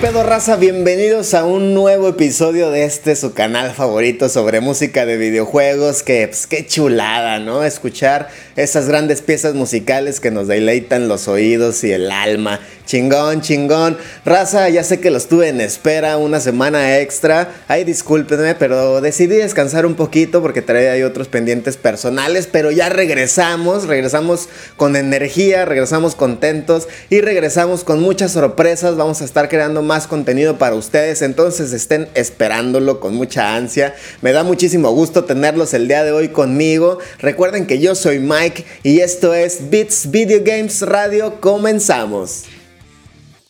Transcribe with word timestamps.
pedo 0.00 0.22
raza? 0.22 0.54
Bienvenidos 0.54 1.34
a 1.34 1.44
un 1.44 1.74
nuevo 1.74 2.08
episodio 2.08 2.70
de 2.70 2.84
este 2.84 3.16
su 3.16 3.32
canal 3.32 3.72
favorito 3.72 4.28
sobre 4.28 4.60
música 4.60 5.06
de 5.06 5.16
videojuegos. 5.16 6.04
Que 6.04 6.28
pues, 6.28 6.46
qué 6.46 6.64
chulada, 6.64 7.40
¿no? 7.40 7.64
Escuchar 7.64 8.28
esas 8.54 8.86
grandes 8.86 9.22
piezas 9.22 9.54
musicales 9.54 10.20
que 10.20 10.30
nos 10.30 10.46
deleitan 10.46 11.08
los 11.08 11.26
oídos 11.26 11.82
y 11.82 11.90
el 11.90 12.12
alma. 12.12 12.60
Chingón, 12.88 13.42
chingón. 13.42 13.98
Raza, 14.24 14.66
ya 14.70 14.82
sé 14.82 14.98
que 14.98 15.10
los 15.10 15.28
tuve 15.28 15.48
en 15.48 15.60
espera 15.60 16.16
una 16.16 16.40
semana 16.40 17.00
extra. 17.00 17.52
Ay, 17.68 17.84
discúlpenme, 17.84 18.54
pero 18.54 19.02
decidí 19.02 19.36
descansar 19.36 19.84
un 19.84 19.94
poquito 19.94 20.40
porque 20.40 20.62
traía 20.62 20.92
ahí 20.92 21.02
otros 21.02 21.28
pendientes 21.28 21.76
personales. 21.76 22.48
Pero 22.50 22.70
ya 22.70 22.88
regresamos, 22.88 23.86
regresamos 23.86 24.48
con 24.78 24.96
energía, 24.96 25.66
regresamos 25.66 26.14
contentos 26.14 26.88
y 27.10 27.20
regresamos 27.20 27.84
con 27.84 28.00
muchas 28.00 28.32
sorpresas. 28.32 28.96
Vamos 28.96 29.20
a 29.20 29.26
estar 29.26 29.50
creando 29.50 29.82
más 29.82 30.06
contenido 30.06 30.56
para 30.56 30.74
ustedes. 30.74 31.20
Entonces 31.20 31.74
estén 31.74 32.08
esperándolo 32.14 33.00
con 33.00 33.14
mucha 33.14 33.54
ansia. 33.54 33.94
Me 34.22 34.32
da 34.32 34.44
muchísimo 34.44 34.92
gusto 34.92 35.24
tenerlos 35.24 35.74
el 35.74 35.88
día 35.88 36.04
de 36.04 36.12
hoy 36.12 36.28
conmigo. 36.28 37.00
Recuerden 37.18 37.66
que 37.66 37.80
yo 37.80 37.94
soy 37.94 38.18
Mike 38.18 38.64
y 38.82 39.00
esto 39.00 39.34
es 39.34 39.68
Beats 39.68 40.10
Video 40.10 40.40
Games 40.42 40.80
Radio. 40.80 41.38
Comenzamos. 41.42 42.44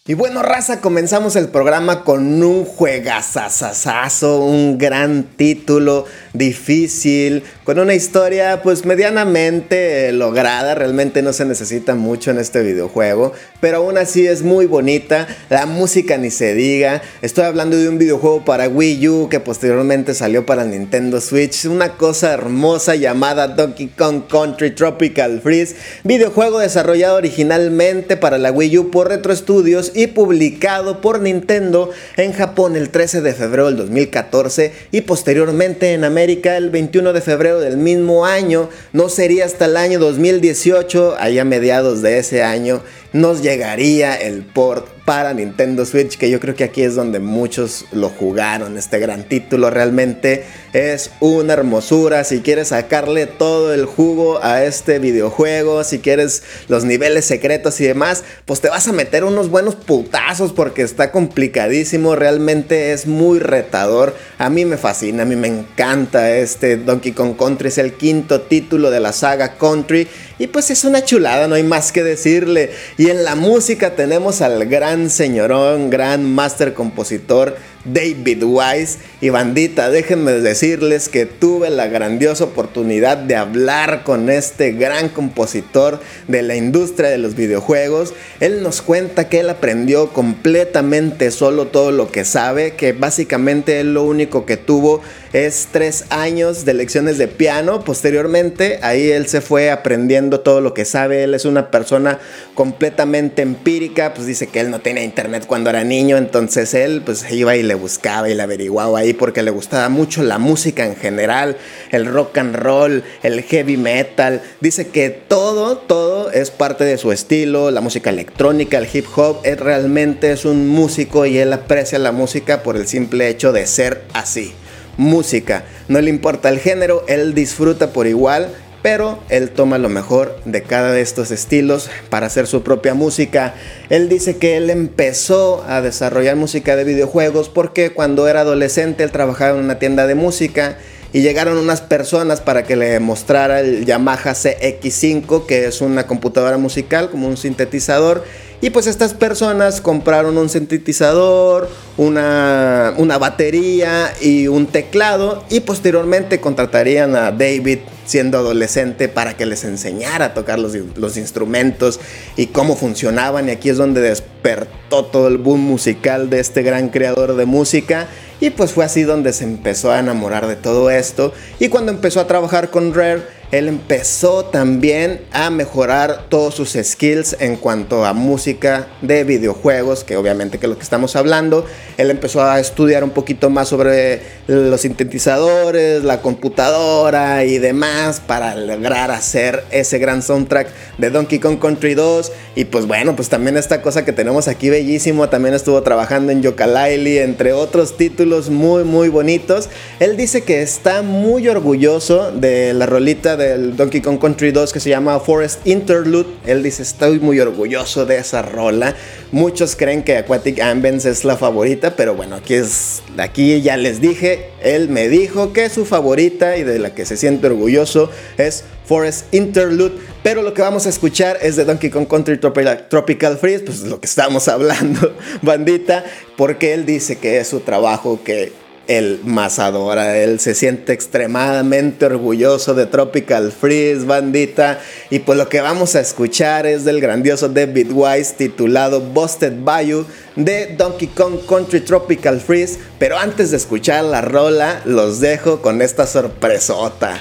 Y 0.08 0.14
bueno, 0.14 0.42
raza, 0.42 0.80
comenzamos 0.80 1.36
el 1.36 1.50
programa 1.50 2.02
con 2.02 2.42
un 2.42 2.64
juegazazazazo, 2.64 4.40
un 4.40 4.78
gran 4.78 5.24
título, 5.36 6.06
difícil, 6.32 7.42
con 7.68 7.78
una 7.78 7.94
historia 7.94 8.62
pues 8.62 8.86
medianamente 8.86 10.10
lograda, 10.12 10.74
realmente 10.74 11.20
no 11.20 11.34
se 11.34 11.44
necesita 11.44 11.94
mucho 11.94 12.30
en 12.30 12.38
este 12.38 12.62
videojuego, 12.62 13.34
pero 13.60 13.76
aún 13.76 13.98
así 13.98 14.26
es 14.26 14.40
muy 14.40 14.64
bonita, 14.64 15.28
la 15.50 15.66
música 15.66 16.16
ni 16.16 16.30
se 16.30 16.54
diga, 16.54 17.02
estoy 17.20 17.44
hablando 17.44 17.76
de 17.76 17.90
un 17.90 17.98
videojuego 17.98 18.42
para 18.42 18.70
Wii 18.70 19.08
U 19.08 19.28
que 19.28 19.40
posteriormente 19.40 20.14
salió 20.14 20.46
para 20.46 20.64
Nintendo 20.64 21.20
Switch, 21.20 21.66
una 21.66 21.98
cosa 21.98 22.32
hermosa 22.32 22.94
llamada 22.94 23.48
Donkey 23.48 23.88
Kong 23.88 24.22
Country 24.30 24.70
Tropical 24.70 25.42
Freeze, 25.42 25.76
videojuego 26.04 26.60
desarrollado 26.60 27.16
originalmente 27.16 28.16
para 28.16 28.38
la 28.38 28.50
Wii 28.50 28.78
U 28.78 28.90
por 28.90 29.08
Retro 29.08 29.36
Studios 29.36 29.92
y 29.94 30.06
publicado 30.06 31.02
por 31.02 31.20
Nintendo 31.20 31.90
en 32.16 32.32
Japón 32.32 32.76
el 32.76 32.88
13 32.88 33.20
de 33.20 33.34
febrero 33.34 33.66
del 33.66 33.76
2014 33.76 34.72
y 34.90 35.02
posteriormente 35.02 35.92
en 35.92 36.04
América 36.04 36.56
el 36.56 36.70
21 36.70 37.12
de 37.12 37.20
febrero 37.20 37.57
del 37.60 37.76
mismo 37.76 38.24
año. 38.24 38.68
No 38.92 39.08
sería 39.08 39.44
hasta 39.44 39.66
el 39.66 39.76
año 39.76 39.98
2018, 39.98 41.16
allá 41.18 41.44
mediados 41.44 42.02
de 42.02 42.18
ese 42.18 42.42
año, 42.42 42.82
nos 43.12 43.42
llegaría 43.42 44.14
el 44.14 44.44
port 44.44 44.97
para 45.08 45.32
Nintendo 45.32 45.86
Switch, 45.86 46.18
que 46.18 46.28
yo 46.28 46.38
creo 46.38 46.54
que 46.54 46.64
aquí 46.64 46.82
es 46.82 46.94
donde 46.94 47.18
muchos 47.18 47.86
lo 47.92 48.10
jugaron. 48.10 48.76
Este 48.76 48.98
gran 48.98 49.24
título 49.24 49.70
realmente 49.70 50.44
es 50.74 51.10
una 51.20 51.54
hermosura. 51.54 52.24
Si 52.24 52.40
quieres 52.40 52.68
sacarle 52.68 53.24
todo 53.24 53.72
el 53.72 53.86
jugo 53.86 54.44
a 54.44 54.64
este 54.64 54.98
videojuego, 54.98 55.82
si 55.82 56.00
quieres 56.00 56.42
los 56.68 56.84
niveles 56.84 57.24
secretos 57.24 57.80
y 57.80 57.86
demás, 57.86 58.22
pues 58.44 58.60
te 58.60 58.68
vas 58.68 58.86
a 58.86 58.92
meter 58.92 59.24
unos 59.24 59.48
buenos 59.48 59.76
putazos 59.76 60.52
porque 60.52 60.82
está 60.82 61.10
complicadísimo. 61.10 62.14
Realmente 62.14 62.92
es 62.92 63.06
muy 63.06 63.38
retador. 63.38 64.14
A 64.36 64.50
mí 64.50 64.66
me 64.66 64.76
fascina, 64.76 65.22
a 65.22 65.26
mí 65.26 65.36
me 65.36 65.48
encanta 65.48 66.36
este 66.36 66.76
Donkey 66.76 67.12
Kong 67.12 67.34
Country. 67.34 67.68
Es 67.68 67.78
el 67.78 67.94
quinto 67.94 68.42
título 68.42 68.90
de 68.90 69.00
la 69.00 69.14
saga 69.14 69.56
Country. 69.56 70.06
Y 70.38 70.46
pues 70.46 70.70
es 70.70 70.84
una 70.84 71.04
chulada, 71.04 71.48
no 71.48 71.56
hay 71.56 71.64
más 71.64 71.90
que 71.90 72.04
decirle. 72.04 72.70
Y 72.96 73.10
en 73.10 73.24
la 73.24 73.34
música 73.34 73.96
tenemos 73.96 74.40
al 74.40 74.66
gran 74.66 75.10
señorón, 75.10 75.90
gran 75.90 76.24
master 76.32 76.74
compositor 76.74 77.56
David 77.84 78.44
Wise. 78.44 78.98
Y 79.20 79.30
bandita, 79.30 79.90
déjenme 79.90 80.32
decirles 80.32 81.08
que 81.08 81.26
tuve 81.26 81.70
la 81.70 81.88
grandiosa 81.88 82.44
oportunidad 82.44 83.16
de 83.16 83.36
hablar 83.36 84.04
con 84.04 84.30
este 84.30 84.72
gran 84.72 85.08
compositor 85.08 86.00
de 86.28 86.42
la 86.42 86.54
industria 86.54 87.08
de 87.08 87.18
los 87.18 87.34
videojuegos. 87.34 88.14
Él 88.38 88.62
nos 88.62 88.80
cuenta 88.82 89.28
que 89.28 89.40
él 89.40 89.50
aprendió 89.50 90.12
completamente 90.12 91.30
solo 91.30 91.66
todo 91.66 91.90
lo 91.90 92.12
que 92.12 92.24
sabe, 92.24 92.74
que 92.74 92.92
básicamente 92.92 93.80
él 93.80 93.94
lo 93.94 94.04
único 94.04 94.46
que 94.46 94.56
tuvo 94.56 95.02
es 95.32 95.68
tres 95.70 96.06
años 96.10 96.64
de 96.64 96.74
lecciones 96.74 97.18
de 97.18 97.28
piano. 97.28 97.84
Posteriormente, 97.84 98.78
ahí 98.82 99.10
él 99.10 99.26
se 99.26 99.40
fue 99.40 99.70
aprendiendo 99.70 100.40
todo 100.40 100.60
lo 100.60 100.72
que 100.72 100.84
sabe. 100.84 101.24
Él 101.24 101.34
es 101.34 101.44
una 101.44 101.70
persona 101.70 102.18
completamente 102.54 103.42
empírica. 103.42 104.14
Pues 104.14 104.26
dice 104.26 104.46
que 104.46 104.60
él 104.60 104.70
no 104.70 104.80
tenía 104.80 105.04
internet 105.04 105.44
cuando 105.46 105.68
era 105.70 105.84
niño. 105.84 106.16
Entonces 106.16 106.72
él 106.72 107.02
pues 107.04 107.30
iba 107.30 107.56
y 107.56 107.62
le 107.62 107.74
buscaba 107.74 108.30
y 108.30 108.34
le 108.34 108.42
averiguaba 108.42 109.00
ahí 109.00 109.12
porque 109.12 109.42
le 109.42 109.50
gustaba 109.50 109.88
mucho 109.90 110.22
la 110.22 110.38
música 110.38 110.86
en 110.86 110.96
general. 110.96 111.56
El 111.90 112.06
rock 112.06 112.38
and 112.38 112.56
roll, 112.56 113.04
el 113.22 113.42
heavy 113.42 113.76
metal. 113.76 114.40
Dice 114.60 114.88
que 114.88 115.10
todo, 115.10 115.76
todo 115.76 116.30
es 116.30 116.50
parte 116.50 116.84
de 116.84 116.96
su 116.96 117.12
estilo. 117.12 117.70
La 117.70 117.82
música 117.82 118.08
electrónica, 118.08 118.78
el 118.78 118.88
hip 118.90 119.06
hop. 119.14 119.40
Él 119.44 119.58
realmente 119.58 120.32
es 120.32 120.46
un 120.46 120.66
músico 120.66 121.26
y 121.26 121.36
él 121.36 121.52
aprecia 121.52 121.98
la 121.98 122.12
música 122.12 122.62
por 122.62 122.76
el 122.76 122.88
simple 122.88 123.28
hecho 123.28 123.52
de 123.52 123.66
ser 123.66 124.04
así 124.14 124.54
música. 124.98 125.64
No 125.88 125.98
le 126.02 126.10
importa 126.10 126.50
el 126.50 126.58
género, 126.58 127.04
él 127.08 127.32
disfruta 127.32 127.92
por 127.94 128.06
igual, 128.06 128.52
pero 128.82 129.18
él 129.28 129.50
toma 129.50 129.78
lo 129.78 129.88
mejor 129.88 130.38
de 130.44 130.62
cada 130.62 130.92
de 130.92 131.00
estos 131.00 131.30
estilos 131.30 131.88
para 132.10 132.26
hacer 132.26 132.46
su 132.46 132.62
propia 132.62 132.94
música. 132.94 133.54
Él 133.88 134.08
dice 134.08 134.36
que 134.36 134.56
él 134.56 134.68
empezó 134.70 135.64
a 135.66 135.80
desarrollar 135.80 136.36
música 136.36 136.76
de 136.76 136.84
videojuegos 136.84 137.48
porque 137.48 137.90
cuando 137.90 138.28
era 138.28 138.40
adolescente 138.40 139.02
él 139.02 139.10
trabajaba 139.10 139.58
en 139.58 139.64
una 139.64 139.78
tienda 139.78 140.06
de 140.06 140.14
música 140.14 140.76
y 141.12 141.22
llegaron 141.22 141.56
unas 141.56 141.80
personas 141.80 142.40
para 142.40 142.64
que 142.64 142.76
le 142.76 143.00
mostrara 143.00 143.60
el 143.60 143.86
Yamaha 143.86 144.34
CX5, 144.34 145.46
que 145.46 145.66
es 145.66 145.80
una 145.80 146.06
computadora 146.06 146.58
musical 146.58 147.08
como 147.10 147.28
un 147.28 147.36
sintetizador 147.36 148.24
y 148.60 148.70
pues 148.70 148.88
estas 148.88 149.14
personas 149.14 149.80
compraron 149.80 150.36
un 150.36 150.48
sintetizador, 150.48 151.68
una, 151.96 152.92
una 152.96 153.16
batería 153.16 154.12
y 154.20 154.48
un 154.48 154.66
teclado 154.66 155.44
y 155.48 155.60
posteriormente 155.60 156.40
contratarían 156.40 157.14
a 157.14 157.30
David 157.30 157.78
siendo 158.04 158.38
adolescente 158.38 159.08
para 159.08 159.36
que 159.36 159.46
les 159.46 159.64
enseñara 159.64 160.26
a 160.26 160.34
tocar 160.34 160.58
los, 160.58 160.74
los, 160.96 161.16
instrumentos 161.16 162.00
y 162.36 162.46
cómo 162.46 162.74
funcionaban. 162.74 163.48
Y 163.48 163.52
aquí 163.52 163.68
es 163.68 163.76
donde 163.76 164.00
despertó 164.00 165.04
todo 165.04 165.28
el 165.28 165.38
boom 165.38 165.60
musical 165.60 166.28
de 166.30 166.40
este 166.40 166.62
gran 166.62 166.88
creador 166.88 167.36
de 167.36 167.44
música. 167.44 168.08
Y 168.40 168.50
pues 168.50 168.72
fue 168.72 168.84
así 168.84 169.02
donde 169.02 169.32
se 169.32 169.44
empezó 169.44 169.92
a 169.92 170.00
enamorar 170.00 170.46
de 170.46 170.56
todo 170.56 170.90
esto. 170.90 171.32
Y 171.60 171.68
cuando 171.68 171.92
empezó 171.92 172.20
a 172.20 172.26
trabajar 172.26 172.70
con 172.70 172.94
Rare, 172.94 173.37
él 173.50 173.68
empezó 173.68 174.44
también 174.44 175.22
a 175.32 175.48
mejorar 175.48 176.26
todos 176.28 176.54
sus 176.54 176.76
skills 176.82 177.36
en 177.40 177.56
cuanto 177.56 178.04
a 178.04 178.12
música 178.12 178.88
de 179.00 179.24
videojuegos, 179.24 180.04
que 180.04 180.16
obviamente 180.16 180.58
que 180.58 180.66
es 180.66 180.70
lo 180.70 180.76
que 180.76 180.82
estamos 180.82 181.16
hablando. 181.16 181.64
Él 181.96 182.10
empezó 182.10 182.42
a 182.42 182.60
estudiar 182.60 183.04
un 183.04 183.10
poquito 183.10 183.48
más 183.48 183.68
sobre 183.68 184.20
los 184.46 184.82
sintetizadores, 184.82 186.04
la 186.04 186.20
computadora 186.20 187.44
y 187.44 187.58
demás 187.58 188.20
para 188.20 188.54
lograr 188.54 189.10
hacer 189.10 189.64
ese 189.70 189.98
gran 189.98 190.22
soundtrack 190.22 190.68
de 190.98 191.08
Donkey 191.08 191.38
Kong 191.38 191.58
Country 191.58 191.94
2. 191.94 192.32
Y 192.54 192.66
pues 192.66 192.86
bueno, 192.86 193.16
pues 193.16 193.30
también 193.30 193.56
esta 193.56 193.80
cosa 193.80 194.04
que 194.04 194.12
tenemos 194.12 194.46
aquí 194.46 194.68
bellísimo, 194.68 195.30
también 195.30 195.54
estuvo 195.54 195.82
trabajando 195.82 196.32
en 196.32 196.42
Yooka-Laylee, 196.42 197.22
entre 197.22 197.54
otros 197.54 197.96
títulos 197.96 198.50
muy 198.50 198.84
muy 198.84 199.08
bonitos. 199.08 199.70
Él 200.00 200.18
dice 200.18 200.42
que 200.42 200.60
está 200.60 201.00
muy 201.00 201.48
orgulloso 201.48 202.30
de 202.30 202.74
la 202.74 202.84
rolita 202.84 203.37
del 203.38 203.76
Donkey 203.76 204.02
Kong 204.02 204.18
Country 204.18 204.50
2 204.50 204.72
que 204.72 204.80
se 204.80 204.90
llama 204.90 205.18
Forest 205.20 205.66
Interlude. 205.66 206.28
Él 206.44 206.62
dice, 206.62 206.82
estoy 206.82 207.20
muy 207.20 207.40
orgulloso 207.40 208.04
de 208.04 208.18
esa 208.18 208.42
rola. 208.42 208.94
Muchos 209.32 209.76
creen 209.76 210.02
que 210.02 210.18
Aquatic 210.18 210.60
Ambience 210.60 211.08
es 211.08 211.24
la 211.24 211.36
favorita, 211.36 211.96
pero 211.96 212.14
bueno, 212.14 212.36
aquí 212.36 212.54
es 212.54 213.02
aquí 213.16 213.62
ya 213.62 213.76
les 213.76 214.00
dije, 214.00 214.50
él 214.62 214.88
me 214.88 215.08
dijo 215.08 215.52
que 215.52 215.70
su 215.70 215.84
favorita 215.84 216.56
y 216.56 216.64
de 216.64 216.78
la 216.78 216.94
que 216.94 217.06
se 217.06 217.16
siente 217.16 217.46
orgulloso 217.46 218.10
es 218.36 218.64
Forest 218.84 219.32
Interlude, 219.34 219.94
pero 220.22 220.42
lo 220.42 220.54
que 220.54 220.62
vamos 220.62 220.86
a 220.86 220.88
escuchar 220.88 221.38
es 221.42 221.56
de 221.56 221.64
Donkey 221.64 221.90
Kong 221.90 222.08
Country 222.08 222.38
Tropical 222.38 223.38
Freeze, 223.38 223.64
pues 223.64 223.82
lo 223.82 224.00
que 224.00 224.06
estamos 224.06 224.48
hablando, 224.48 225.14
bandita, 225.42 226.04
porque 226.36 226.74
él 226.74 226.86
dice 226.86 227.16
que 227.16 227.38
es 227.38 227.48
su 227.48 227.60
trabajo 227.60 228.20
que 228.24 228.52
él 228.88 229.20
más 229.24 229.58
adora. 229.58 230.16
Él 230.16 230.40
se 230.40 230.54
siente 230.54 230.92
extremadamente 230.92 232.06
orgulloso 232.06 232.74
de 232.74 232.86
Tropical 232.86 233.52
Freeze, 233.52 234.04
bandita. 234.04 234.80
Y 235.10 235.20
pues 235.20 235.38
lo 235.38 235.48
que 235.48 235.60
vamos 235.60 235.94
a 235.94 236.00
escuchar 236.00 236.66
es 236.66 236.84
del 236.84 237.00
grandioso 237.00 237.48
David 237.48 237.92
Wise 237.92 238.34
titulado 238.36 239.00
Busted 239.00 239.52
Bayou 239.62 240.04
de 240.34 240.74
Donkey 240.76 241.08
Kong 241.08 241.38
Country 241.46 241.80
Tropical 241.80 242.40
Freeze. 242.40 242.78
Pero 242.98 243.18
antes 243.18 243.50
de 243.50 243.58
escuchar 243.58 244.04
la 244.04 244.22
rola, 244.22 244.80
los 244.84 245.20
dejo 245.20 245.62
con 245.62 245.82
esta 245.82 246.06
sorpresota. 246.06 247.18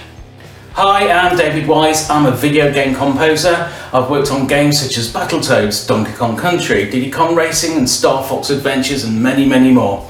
Hi, 0.80 1.10
I'm 1.10 1.36
David 1.36 1.68
Wise. 1.68 2.08
I'm 2.08 2.28
a 2.28 2.32
video 2.32 2.72
game 2.72 2.94
composer. 2.94 3.68
I've 3.92 4.12
worked 4.12 4.32
on 4.32 4.46
games 4.46 4.80
such 4.80 5.00
as 5.00 5.12
Battletoads, 5.12 5.88
Donkey 5.88 6.14
Kong 6.14 6.38
Country, 6.38 6.86
Diddy 6.86 7.10
Kong 7.10 7.36
Racing, 7.36 7.78
and 7.78 7.90
Star 7.90 8.24
Fox 8.24 8.52
Adventures, 8.52 9.04
and 9.04 9.20
many, 9.22 9.48
many 9.48 9.72
more. 9.72 10.06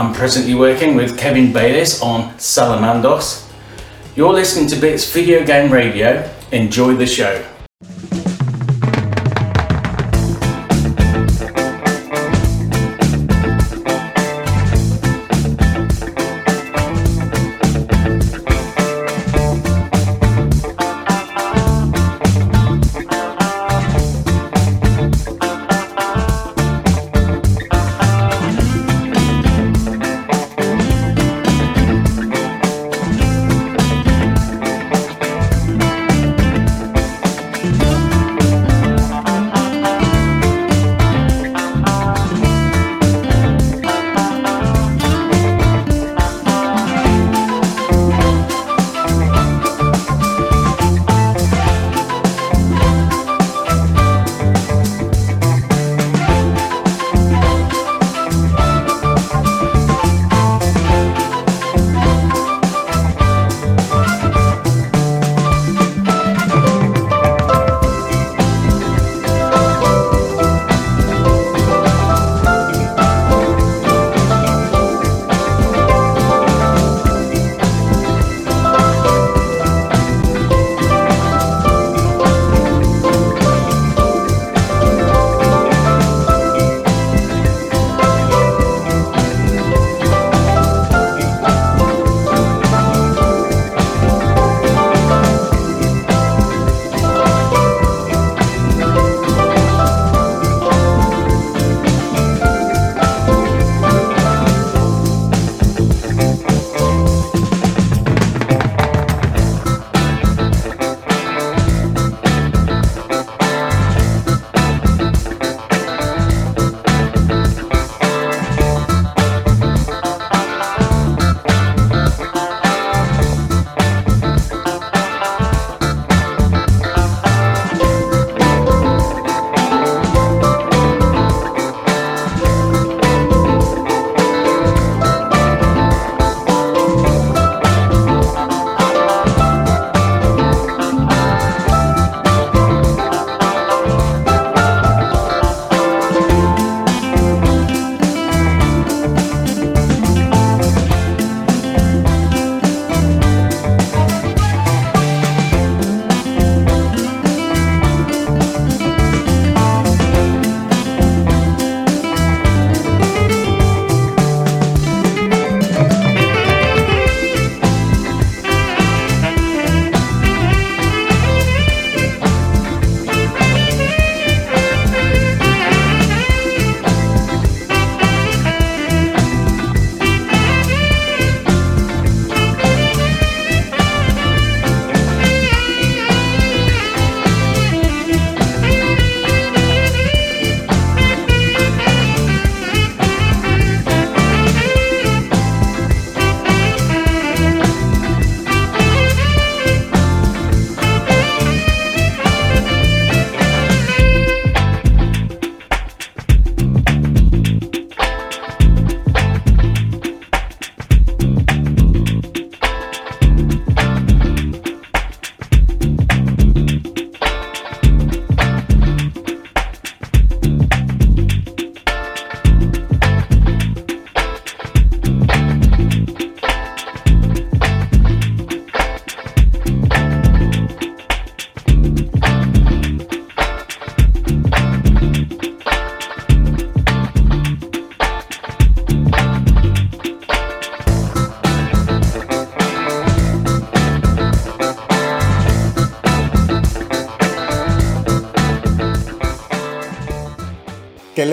I'm 0.00 0.14
presently 0.14 0.54
working 0.54 0.94
with 0.94 1.18
Kevin 1.18 1.52
Bayliss 1.52 2.00
on 2.00 2.32
Salamandos. 2.38 3.46
You're 4.16 4.32
listening 4.32 4.66
to 4.68 4.76
Bits 4.76 5.12
Video 5.12 5.44
Game 5.44 5.70
Radio. 5.70 6.26
Enjoy 6.52 6.94
the 6.94 7.06
show. 7.06 7.46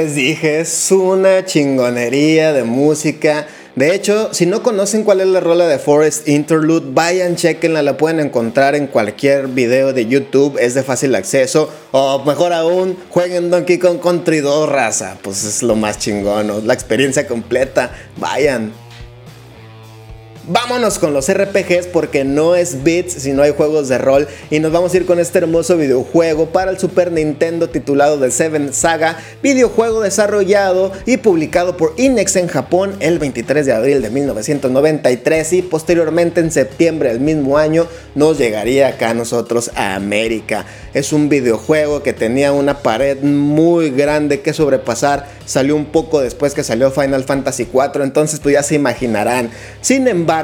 Les 0.07 0.15
dije? 0.15 0.61
Es 0.61 0.89
una 0.89 1.43
chingonería 1.43 2.53
de 2.53 2.63
música. 2.63 3.45
De 3.75 3.93
hecho, 3.93 4.33
si 4.33 4.45
no 4.45 4.63
conocen 4.63 5.03
cuál 5.03 5.19
es 5.19 5.27
la 5.27 5.41
rola 5.41 5.67
de 5.67 5.79
Forest 5.79 6.29
Interlude, 6.29 6.91
vayan, 6.93 7.35
chequenla, 7.35 7.81
la 7.81 7.97
pueden 7.97 8.21
encontrar 8.21 8.73
en 8.75 8.87
cualquier 8.87 9.47
video 9.47 9.91
de 9.91 10.05
YouTube, 10.05 10.57
es 10.61 10.75
de 10.75 10.83
fácil 10.83 11.13
acceso. 11.13 11.69
O 11.91 12.23
mejor 12.23 12.53
aún, 12.53 12.97
jueguen 13.09 13.49
Donkey 13.49 13.79
Kong 13.79 13.99
Country 13.99 14.39
2, 14.39 14.69
raza. 14.69 15.17
Pues 15.21 15.43
es 15.43 15.61
lo 15.61 15.75
más 15.75 15.99
chingón, 15.99 16.65
la 16.65 16.73
experiencia 16.73 17.27
completa. 17.27 17.91
Vayan. 18.15 18.86
Vámonos 20.47 20.97
con 20.97 21.13
los 21.13 21.31
RPGs 21.31 21.87
porque 21.91 22.23
no 22.23 22.55
es 22.55 22.83
bits 22.83 23.13
si 23.13 23.33
no 23.33 23.43
hay 23.43 23.51
juegos 23.51 23.89
de 23.89 23.97
rol 23.97 24.27
y 24.49 24.59
nos 24.59 24.71
vamos 24.71 24.93
a 24.93 24.97
ir 24.97 25.05
con 25.05 25.19
este 25.19 25.39
hermoso 25.39 25.75
videojuego 25.75 26.47
para 26.47 26.71
el 26.71 26.79
Super 26.79 27.11
Nintendo 27.11 27.69
titulado 27.69 28.17
The 28.17 28.31
Seven 28.31 28.73
Saga, 28.73 29.17
videojuego 29.43 30.01
desarrollado 30.01 30.93
y 31.05 31.17
publicado 31.17 31.75
por 31.75 31.93
Inex 31.97 32.37
en 32.37 32.47
Japón 32.47 32.95
el 33.01 33.19
23 33.19 33.65
de 33.65 33.73
abril 33.73 34.01
de 34.01 34.09
1993 34.09 35.53
y 35.53 35.61
posteriormente 35.63 36.39
en 36.39 36.51
septiembre 36.51 37.09
del 37.09 37.19
mismo 37.19 37.57
año 37.57 37.85
nos 38.15 38.37
llegaría 38.37 38.87
acá 38.87 39.09
a 39.09 39.13
nosotros 39.13 39.71
a 39.75 39.95
América. 39.95 40.65
Es 40.93 41.11
un 41.11 41.27
videojuego 41.27 42.03
que 42.03 42.13
tenía 42.13 42.53
una 42.53 42.79
pared 42.79 43.21
muy 43.21 43.89
grande 43.89 44.41
que 44.41 44.53
sobrepasar, 44.53 45.27
salió 45.45 45.75
un 45.75 45.85
poco 45.85 46.21
después 46.21 46.53
que 46.53 46.63
salió 46.63 46.89
Final 46.91 47.25
Fantasy 47.25 47.67
IV, 47.73 48.03
entonces 48.03 48.39
pues 48.39 48.53
ya 48.53 48.63
se 48.63 48.75
imaginarán. 48.75 49.49
Sin 49.81 50.07
embargo, 50.07 50.36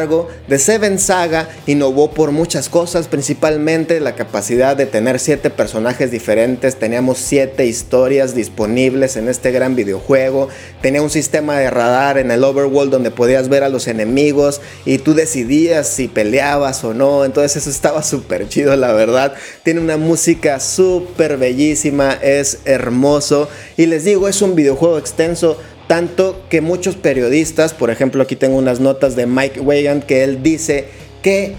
The 0.48 0.58
Seven 0.58 0.98
Saga 0.98 1.48
innovó 1.68 2.12
por 2.12 2.32
muchas 2.32 2.68
cosas, 2.68 3.08
principalmente 3.08 4.00
la 4.00 4.16
capacidad 4.16 4.76
de 4.76 4.88
tener 4.88 5.20
siete 5.20 5.52
personajes 5.52 6.10
diferentes. 6.10 6.78
Teníamos 6.78 7.20
siete 7.20 7.68
historias 7.68 8.34
disponibles 8.34 9.18
en 9.18 9.30
este 9.30 9.52
gran 9.52 9.76
videojuego. 9.76 10.50
Tenía 10.82 11.04
un 11.04 11.12
sistema 11.12 11.60
de 11.60 11.70
radar 11.70 12.18
en 12.18 12.32
el 12.32 12.44
overworld 12.44 12.92
donde 12.92 13.12
podías 13.12 13.50
ver 13.50 13.64
a 13.64 13.70
los 13.70 13.88
enemigos 13.88 14.62
y 14.84 14.98
tú 14.98 15.14
decidías 15.14 15.88
si 15.88 16.08
peleabas 16.08 16.84
o 16.84 16.96
no. 16.96 17.24
Entonces 17.24 17.58
eso 17.58 17.70
estaba 17.70 18.02
súper 18.02 18.50
chido, 18.50 18.76
la 18.76 18.94
verdad. 18.94 19.34
Tiene 19.62 19.80
una 19.80 19.98
música 19.98 20.60
súper 20.60 21.38
bellísima, 21.38 22.14
es 22.14 22.60
hermoso. 22.66 23.48
Y 23.78 23.86
les 23.86 24.06
digo, 24.06 24.28
es 24.28 24.42
un 24.42 24.56
videojuego 24.56 24.98
extenso 24.98 25.58
tanto 25.88 26.42
que 26.50 26.62
muchos 26.62 26.96
periodistas, 26.96 27.74
por 27.74 27.90
ejemplo 27.90 28.24
aquí 28.24 28.36
tengo 28.36 28.58
unas 28.58 28.80
notas 28.80 29.16
de 29.16 29.26
Mike 29.26 29.60
Wagan, 29.60 30.02
que 30.02 30.24
él 30.24 30.44
dice 30.44 30.86
que 31.22 31.56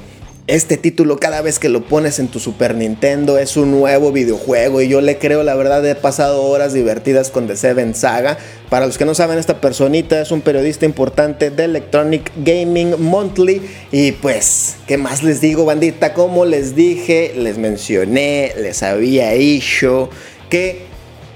este 0.46 0.76
título 0.76 1.18
cada 1.18 1.40
vez 1.40 1.58
que 1.58 1.70
lo 1.70 1.86
pones 1.86 2.18
en 2.18 2.28
tu 2.28 2.38
Super 2.38 2.74
Nintendo 2.74 3.38
es 3.38 3.56
un 3.56 3.70
nuevo 3.70 4.12
videojuego 4.12 4.82
y 4.82 4.88
yo 4.88 5.00
le 5.00 5.16
creo, 5.16 5.42
la 5.42 5.54
verdad 5.54 5.86
he 5.86 5.94
pasado 5.94 6.42
horas 6.42 6.74
divertidas 6.74 7.30
con 7.30 7.46
The 7.46 7.56
Seven 7.56 7.94
Saga. 7.94 8.36
Para 8.68 8.86
los 8.86 8.98
que 8.98 9.06
no 9.06 9.14
saben, 9.14 9.38
esta 9.38 9.62
personita 9.62 10.20
es 10.20 10.30
un 10.32 10.42
periodista 10.42 10.84
importante 10.84 11.48
de 11.50 11.64
Electronic 11.64 12.30
Gaming 12.36 12.96
Monthly 12.98 13.62
y 13.90 14.12
pues, 14.12 14.76
¿qué 14.86 14.98
más 14.98 15.22
les 15.22 15.40
digo 15.40 15.64
bandita? 15.64 16.12
Como 16.12 16.44
les 16.44 16.76
dije, 16.76 17.32
les 17.38 17.56
mencioné, 17.56 18.52
les 18.60 18.82
había 18.82 19.30
dicho 19.30 20.10
que 20.50 20.93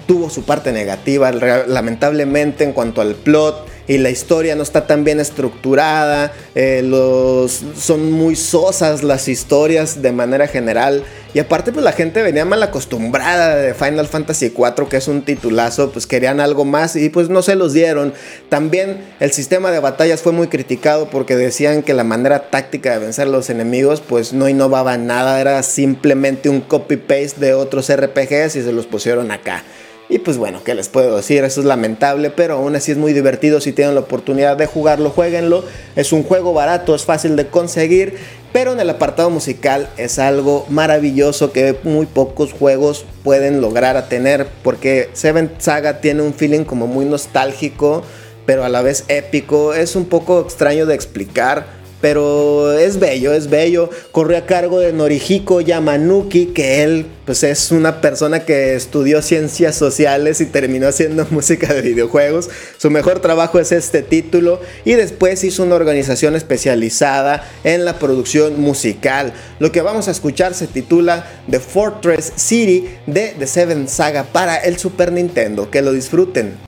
tuvo 0.09 0.31
su 0.31 0.43
parte 0.43 0.73
negativa, 0.73 1.31
lamentablemente 1.31 2.65
en 2.65 2.73
cuanto 2.73 3.03
al 3.03 3.15
plot 3.15 3.69
y 3.89 3.99
la 3.99 4.09
historia 4.09 4.55
no 4.55 4.63
está 4.63 4.87
tan 4.87 5.05
bien 5.05 5.21
estructurada, 5.21 6.33
eh, 6.55 6.81
los, 6.83 7.63
son 7.79 8.11
muy 8.11 8.35
sosas 8.35 9.03
las 9.03 9.29
historias 9.29 10.01
de 10.01 10.13
manera 10.13 10.49
general 10.49 11.05
y 11.35 11.41
aparte 11.41 11.73
pues 11.73 11.85
la 11.85 11.93
gente 11.93 12.23
venía 12.23 12.47
mal 12.47 12.63
acostumbrada 12.63 13.55
de 13.57 13.75
Final 13.75 14.09
Fantasy 14.09 14.47
IV 14.47 14.89
que 14.89 14.97
es 14.97 15.09
un 15.09 15.23
titulazo, 15.23 15.91
pues 15.91 16.07
querían 16.07 16.41
algo 16.41 16.65
más 16.65 16.97
y 16.97 17.11
pues 17.11 17.29
no 17.29 17.43
se 17.43 17.55
los 17.55 17.75
dieron. 17.75 18.15
También 18.49 19.05
el 19.21 19.33
sistema 19.33 19.71
de 19.71 19.81
batallas 19.81 20.23
fue 20.23 20.33
muy 20.33 20.49
criticado 20.49 21.11
porque 21.11 21.37
decían 21.37 21.83
que 21.83 21.93
la 21.93 22.05
manera 22.05 22.49
táctica 22.49 22.93
de 22.93 22.99
vencer 22.99 23.27
a 23.27 23.31
los 23.31 23.51
enemigos 23.51 24.01
pues 24.01 24.33
no 24.33 24.49
innovaba 24.49 24.97
nada, 24.97 25.39
era 25.39 25.63
simplemente 25.63 26.49
un 26.49 26.63
copy-paste 26.63 27.41
de 27.41 27.53
otros 27.53 27.95
RPGs 27.95 28.57
y 28.57 28.63
se 28.63 28.73
los 28.73 28.87
pusieron 28.87 29.31
acá. 29.31 29.65
Y 30.11 30.21
pues 30.21 30.39
bueno, 30.39 30.63
¿qué 30.65 30.75
les 30.75 30.89
puedo 30.89 31.17
decir? 31.17 31.45
Eso 31.45 31.61
es 31.61 31.67
lamentable, 31.67 32.31
pero 32.31 32.55
aún 32.55 32.75
así 32.75 32.93
es 32.93 32.97
muy 32.97 33.13
divertido. 33.13 33.61
Si 33.61 33.73
tienen 33.73 33.95
la 33.95 34.01
oportunidad 34.01 34.57
de 34.57 34.65
jugarlo, 34.65 35.11
jueguenlo. 35.11 35.65
Es 35.97 36.13
un 36.13 36.23
juego 36.23 36.55
barato, 36.55 36.95
es 36.95 37.05
fácil 37.05 37.37
de 37.37 37.49
conseguir, 37.49 38.15
pero 38.53 38.73
en 38.73 38.81
el 38.81 38.89
apartado 38.89 39.29
musical 39.29 39.91
es 39.99 40.19
algo 40.19 40.65
maravilloso 40.71 41.53
que 41.53 41.77
muy 41.83 42.07
pocos 42.07 42.55
juegos 42.55 43.05
pueden 43.23 43.61
lograr 43.61 43.99
a 43.99 44.09
tener, 44.09 44.47
porque 44.63 45.11
Seven 45.13 45.53
Saga 45.59 46.01
tiene 46.01 46.23
un 46.23 46.33
feeling 46.33 46.65
como 46.65 46.87
muy 46.87 47.05
nostálgico, 47.05 48.03
pero 48.47 48.65
a 48.65 48.71
la 48.71 48.81
vez 48.81 49.05
épico. 49.09 49.75
Es 49.75 49.95
un 49.95 50.07
poco 50.07 50.41
extraño 50.41 50.87
de 50.87 50.95
explicar 50.95 51.78
pero 52.01 52.73
es 52.79 52.99
bello, 52.99 53.33
es 53.33 53.51
bello. 53.51 53.91
Corrió 54.13 54.39
a 54.39 54.47
cargo 54.47 54.81
de 54.81 54.93
Norihiko 54.93 55.61
Yamanuki, 55.61 56.47
que 56.47 56.83
él 56.83 57.07
pues 57.25 57.43
es 57.43 57.73
una 57.73 58.01
persona 58.01 58.47
que 58.47 58.75
estudió 58.75 59.21
ciencias 59.21 59.77
sociales 59.77 60.41
y 60.41 60.47
terminó 60.47 60.89
haciendo 60.89 61.27
música 61.31 61.75
de 61.75 61.83
videojuegos. 61.83 62.49
Su 62.79 62.91
mejor 62.91 63.21
trabajo 63.21 63.59
es 63.59 63.71
este 63.71 64.03
título 64.03 64.61
y 64.85 64.95
después 64.95 65.45
hizo 65.45 65.63
una 65.63 65.75
organización 65.75 66.37
especializada 66.37 67.47
en 67.65 67.85
la 67.85 67.99
producción 67.99 68.61
musical. 68.61 69.35
Lo 69.59 69.73
que 69.73 69.83
vamos 69.83 70.09
a 70.09 70.13
escuchar 70.13 70.55
se 70.55 70.69
titula 70.69 71.27
The 71.51 71.61
Fortress 71.61 72.33
City 72.37 72.89
de 73.07 73.35
The 73.39 73.47
Seven 73.47 73.89
Saga 73.89 74.25
para 74.25 74.57
el 74.57 74.79
Super 74.79 75.13
Nintendo. 75.13 75.71
Que 75.71 75.83
lo 75.83 75.93
disfruten. 75.93 76.68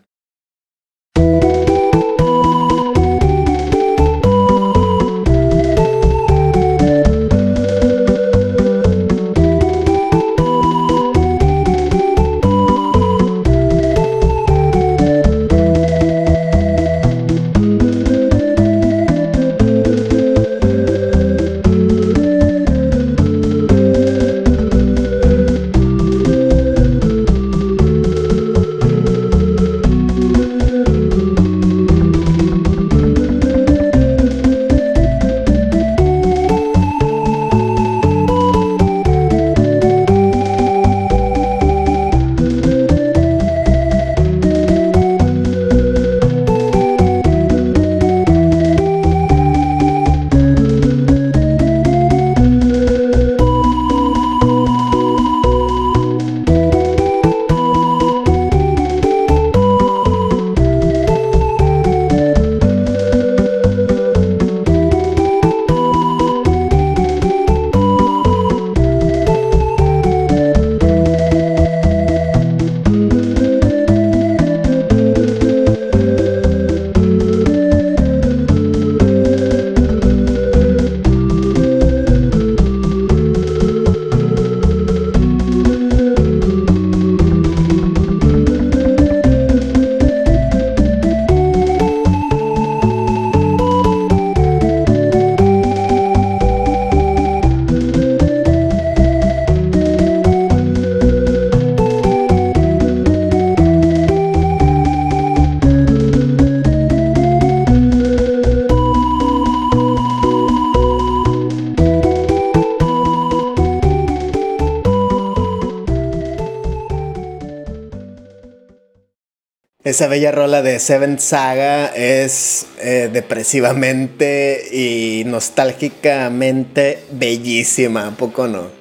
Esa 119.91 120.07
bella 120.07 120.31
rola 120.31 120.63
de 120.63 120.79
Seven 120.79 121.19
Saga 121.19 121.87
es 121.87 122.67
eh, 122.79 123.11
depresivamente 123.13 124.69
y 124.71 125.25
nostálgicamente 125.27 127.03
bellísima, 127.11 128.07
¿a 128.07 128.11
poco 128.13 128.47
no? 128.47 128.81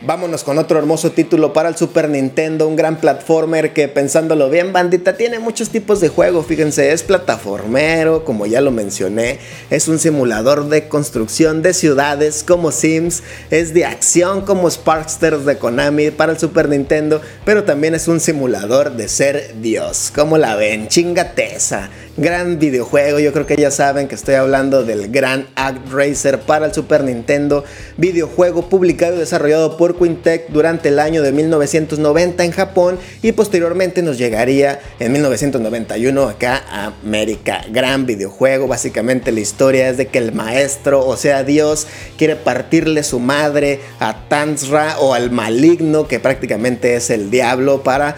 Vámonos 0.00 0.44
con 0.44 0.58
otro 0.58 0.78
hermoso 0.78 1.10
título 1.10 1.52
para 1.52 1.68
el 1.68 1.76
Super 1.76 2.08
Nintendo, 2.08 2.68
un 2.68 2.76
gran 2.76 3.00
platformer 3.00 3.72
que 3.72 3.88
pensándolo 3.88 4.48
bien, 4.48 4.72
bandita, 4.72 5.16
tiene 5.16 5.40
muchos 5.40 5.70
tipos 5.70 5.98
de 5.98 6.08
juego, 6.08 6.44
fíjense, 6.44 6.92
es 6.92 7.02
plataformero, 7.02 8.24
como 8.24 8.46
ya 8.46 8.60
lo 8.60 8.70
mencioné, 8.70 9.40
es 9.70 9.88
un 9.88 9.98
simulador 9.98 10.68
de 10.68 10.86
construcción 10.86 11.62
de 11.62 11.74
ciudades 11.74 12.44
como 12.46 12.70
Sims, 12.70 13.24
es 13.50 13.74
de 13.74 13.86
acción 13.86 14.42
como 14.42 14.70
Sparksters 14.70 15.44
de 15.44 15.58
Konami 15.58 16.12
para 16.12 16.30
el 16.30 16.38
Super 16.38 16.68
Nintendo, 16.68 17.20
pero 17.48 17.64
también 17.64 17.94
es 17.94 18.08
un 18.08 18.20
simulador 18.20 18.92
de 18.92 19.08
ser 19.08 19.54
Dios, 19.62 20.12
como 20.14 20.36
la 20.36 20.54
ven, 20.54 20.88
chingateza, 20.88 21.88
gran 22.18 22.58
videojuego, 22.58 23.20
yo 23.20 23.32
creo 23.32 23.46
que 23.46 23.56
ya 23.56 23.70
saben 23.70 24.06
que 24.06 24.16
estoy 24.16 24.34
hablando 24.34 24.84
del 24.84 25.10
Gran 25.10 25.46
Act 25.54 25.90
Racer 25.90 26.40
para 26.40 26.66
el 26.66 26.74
Super 26.74 27.04
Nintendo, 27.04 27.64
videojuego 27.96 28.68
publicado 28.68 29.16
y 29.16 29.20
desarrollado 29.20 29.78
por 29.78 29.96
Quintec 29.96 30.48
durante 30.50 30.90
el 30.90 30.98
año 30.98 31.22
de 31.22 31.32
1990 31.32 32.44
en 32.44 32.50
Japón 32.50 32.98
y 33.22 33.32
posteriormente 33.32 34.02
nos 34.02 34.18
llegaría 34.18 34.80
en 34.98 35.12
1991 35.12 36.28
acá 36.28 36.62
a 36.68 36.92
América. 37.02 37.62
Gran 37.70 38.04
videojuego, 38.04 38.66
básicamente 38.66 39.32
la 39.32 39.40
historia 39.40 39.88
es 39.88 39.96
de 39.96 40.08
que 40.08 40.18
el 40.18 40.32
maestro, 40.32 41.06
o 41.06 41.16
sea 41.16 41.44
Dios, 41.44 41.86
quiere 42.18 42.36
partirle 42.36 43.04
su 43.04 43.20
madre 43.20 43.80
a 44.00 44.28
Tansra 44.28 44.98
o 44.98 45.14
al 45.14 45.30
maligno 45.30 46.08
que 46.08 46.20
prácticamente 46.20 46.96
es 46.96 47.08
el 47.08 47.30
diablo 47.38 47.84
para 47.84 48.16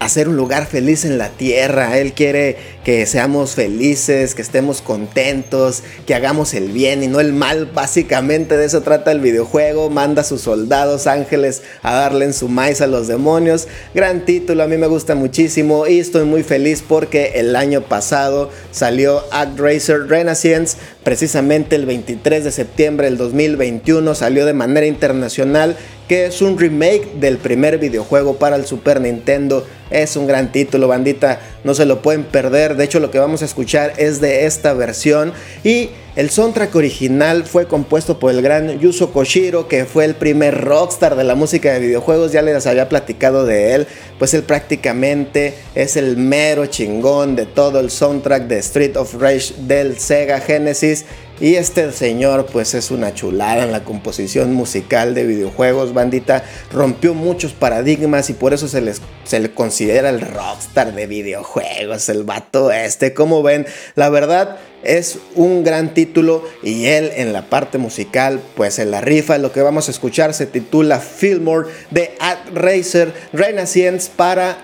hacer 0.00 0.28
un 0.28 0.36
lugar 0.36 0.66
feliz 0.66 1.04
en 1.04 1.18
la 1.18 1.28
tierra. 1.28 1.98
Él 1.98 2.14
quiere 2.14 2.56
que 2.84 3.06
seamos 3.06 3.54
felices, 3.54 4.34
que 4.34 4.42
estemos 4.42 4.80
contentos, 4.80 5.82
que 6.06 6.14
hagamos 6.14 6.54
el 6.54 6.72
bien 6.72 7.02
y 7.02 7.06
no 7.06 7.20
el 7.20 7.34
mal. 7.34 7.66
Básicamente 7.66 8.56
de 8.56 8.64
eso 8.64 8.80
trata 8.80 9.12
el 9.12 9.20
videojuego. 9.20 9.90
Manda 9.90 10.22
a 10.22 10.24
sus 10.24 10.40
soldados 10.40 11.06
ángeles 11.06 11.62
a 11.82 11.94
darle 11.94 12.24
en 12.24 12.32
su 12.32 12.48
maíz 12.48 12.80
a 12.80 12.86
los 12.86 13.08
demonios. 13.08 13.68
Gran 13.94 14.24
título, 14.24 14.62
a 14.62 14.66
mí 14.66 14.78
me 14.78 14.86
gusta 14.86 15.14
muchísimo 15.14 15.86
y 15.86 16.00
estoy 16.00 16.24
muy 16.24 16.42
feliz 16.42 16.82
porque 16.86 17.32
el 17.36 17.54
año 17.54 17.82
pasado 17.82 18.50
salió 18.70 19.22
ActRaiser 19.30 20.08
Renaissance. 20.08 20.78
Precisamente 21.04 21.76
el 21.76 21.84
23 21.84 22.42
de 22.42 22.50
septiembre 22.50 23.06
del 23.06 23.18
2021 23.18 24.14
salió 24.14 24.46
de 24.46 24.54
manera 24.54 24.86
internacional 24.86 25.76
que 26.12 26.26
es 26.26 26.42
un 26.42 26.58
remake 26.58 27.14
del 27.14 27.38
primer 27.38 27.78
videojuego 27.78 28.36
para 28.36 28.56
el 28.56 28.66
Super 28.66 29.00
Nintendo. 29.00 29.66
Es 29.90 30.14
un 30.14 30.26
gran 30.26 30.52
título, 30.52 30.86
bandita, 30.86 31.40
no 31.64 31.74
se 31.74 31.86
lo 31.86 32.02
pueden 32.02 32.24
perder. 32.24 32.76
De 32.76 32.84
hecho, 32.84 33.00
lo 33.00 33.10
que 33.10 33.18
vamos 33.18 33.40
a 33.40 33.46
escuchar 33.46 33.94
es 33.96 34.20
de 34.20 34.44
esta 34.44 34.74
versión 34.74 35.32
y 35.64 35.88
el 36.14 36.28
soundtrack 36.28 36.74
original 36.76 37.44
fue 37.44 37.66
compuesto 37.66 38.18
por 38.18 38.32
el 38.32 38.42
gran 38.42 38.78
Yuzo 38.78 39.14
Koshiro, 39.14 39.66
que 39.66 39.86
fue 39.86 40.04
el 40.04 40.14
primer 40.14 40.62
rockstar 40.62 41.16
de 41.16 41.24
la 41.24 41.34
música 41.34 41.72
de 41.72 41.80
videojuegos, 41.80 42.32
ya 42.32 42.42
les 42.42 42.66
había 42.66 42.90
platicado 42.90 43.46
de 43.46 43.74
él, 43.74 43.86
pues 44.18 44.34
él 44.34 44.42
prácticamente 44.42 45.54
es 45.74 45.96
el 45.96 46.18
mero 46.18 46.66
chingón 46.66 47.34
de 47.34 47.46
todo 47.46 47.80
el 47.80 47.90
soundtrack 47.90 48.46
de 48.46 48.58
Street 48.58 48.94
of 48.98 49.14
Rage 49.14 49.54
del 49.60 49.98
Sega 49.98 50.40
Genesis 50.40 51.06
y 51.40 51.56
este 51.56 51.90
señor 51.92 52.46
pues 52.46 52.74
es 52.74 52.90
una 52.90 53.14
chulada 53.14 53.64
en 53.64 53.72
la 53.72 53.84
composición 53.84 54.52
musical 54.52 55.14
de 55.14 55.24
videojuegos, 55.24 55.92
bandita. 55.92 56.44
Rompió 56.72 57.14
muchos 57.14 57.52
paradigmas 57.52 58.30
y 58.30 58.34
por 58.34 58.54
eso 58.54 58.68
se, 58.68 58.80
les, 58.80 59.02
se 59.24 59.40
le 59.40 59.50
considera 59.52 60.10
el 60.10 60.20
rockstar 60.20 60.94
de 60.94 61.06
videojuegos, 61.06 62.08
el 62.08 62.24
vato 62.24 62.70
este. 62.70 63.12
Como 63.12 63.42
ven, 63.42 63.66
la 63.96 64.08
verdad 64.08 64.58
es 64.84 65.18
un 65.34 65.64
gran 65.64 65.94
título 65.94 66.44
y 66.62 66.86
él 66.86 67.10
en 67.16 67.32
la 67.32 67.48
parte 67.48 67.78
musical 67.78 68.40
pues 68.54 68.78
en 68.78 68.90
la 68.90 69.00
rifa. 69.00 69.38
Lo 69.38 69.52
que 69.52 69.62
vamos 69.62 69.88
a 69.88 69.90
escuchar 69.90 70.34
se 70.34 70.46
titula 70.46 71.00
Fillmore 71.00 71.70
de 71.90 72.14
Ad 72.20 72.38
Racer 72.54 73.12
Renaissance 73.32 74.10
para 74.14 74.58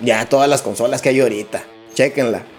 ya 0.00 0.26
todas 0.26 0.48
las 0.48 0.62
consolas 0.62 1.02
que 1.02 1.10
hay 1.10 1.20
ahorita. 1.20 1.62
Chequenla. 1.94 2.55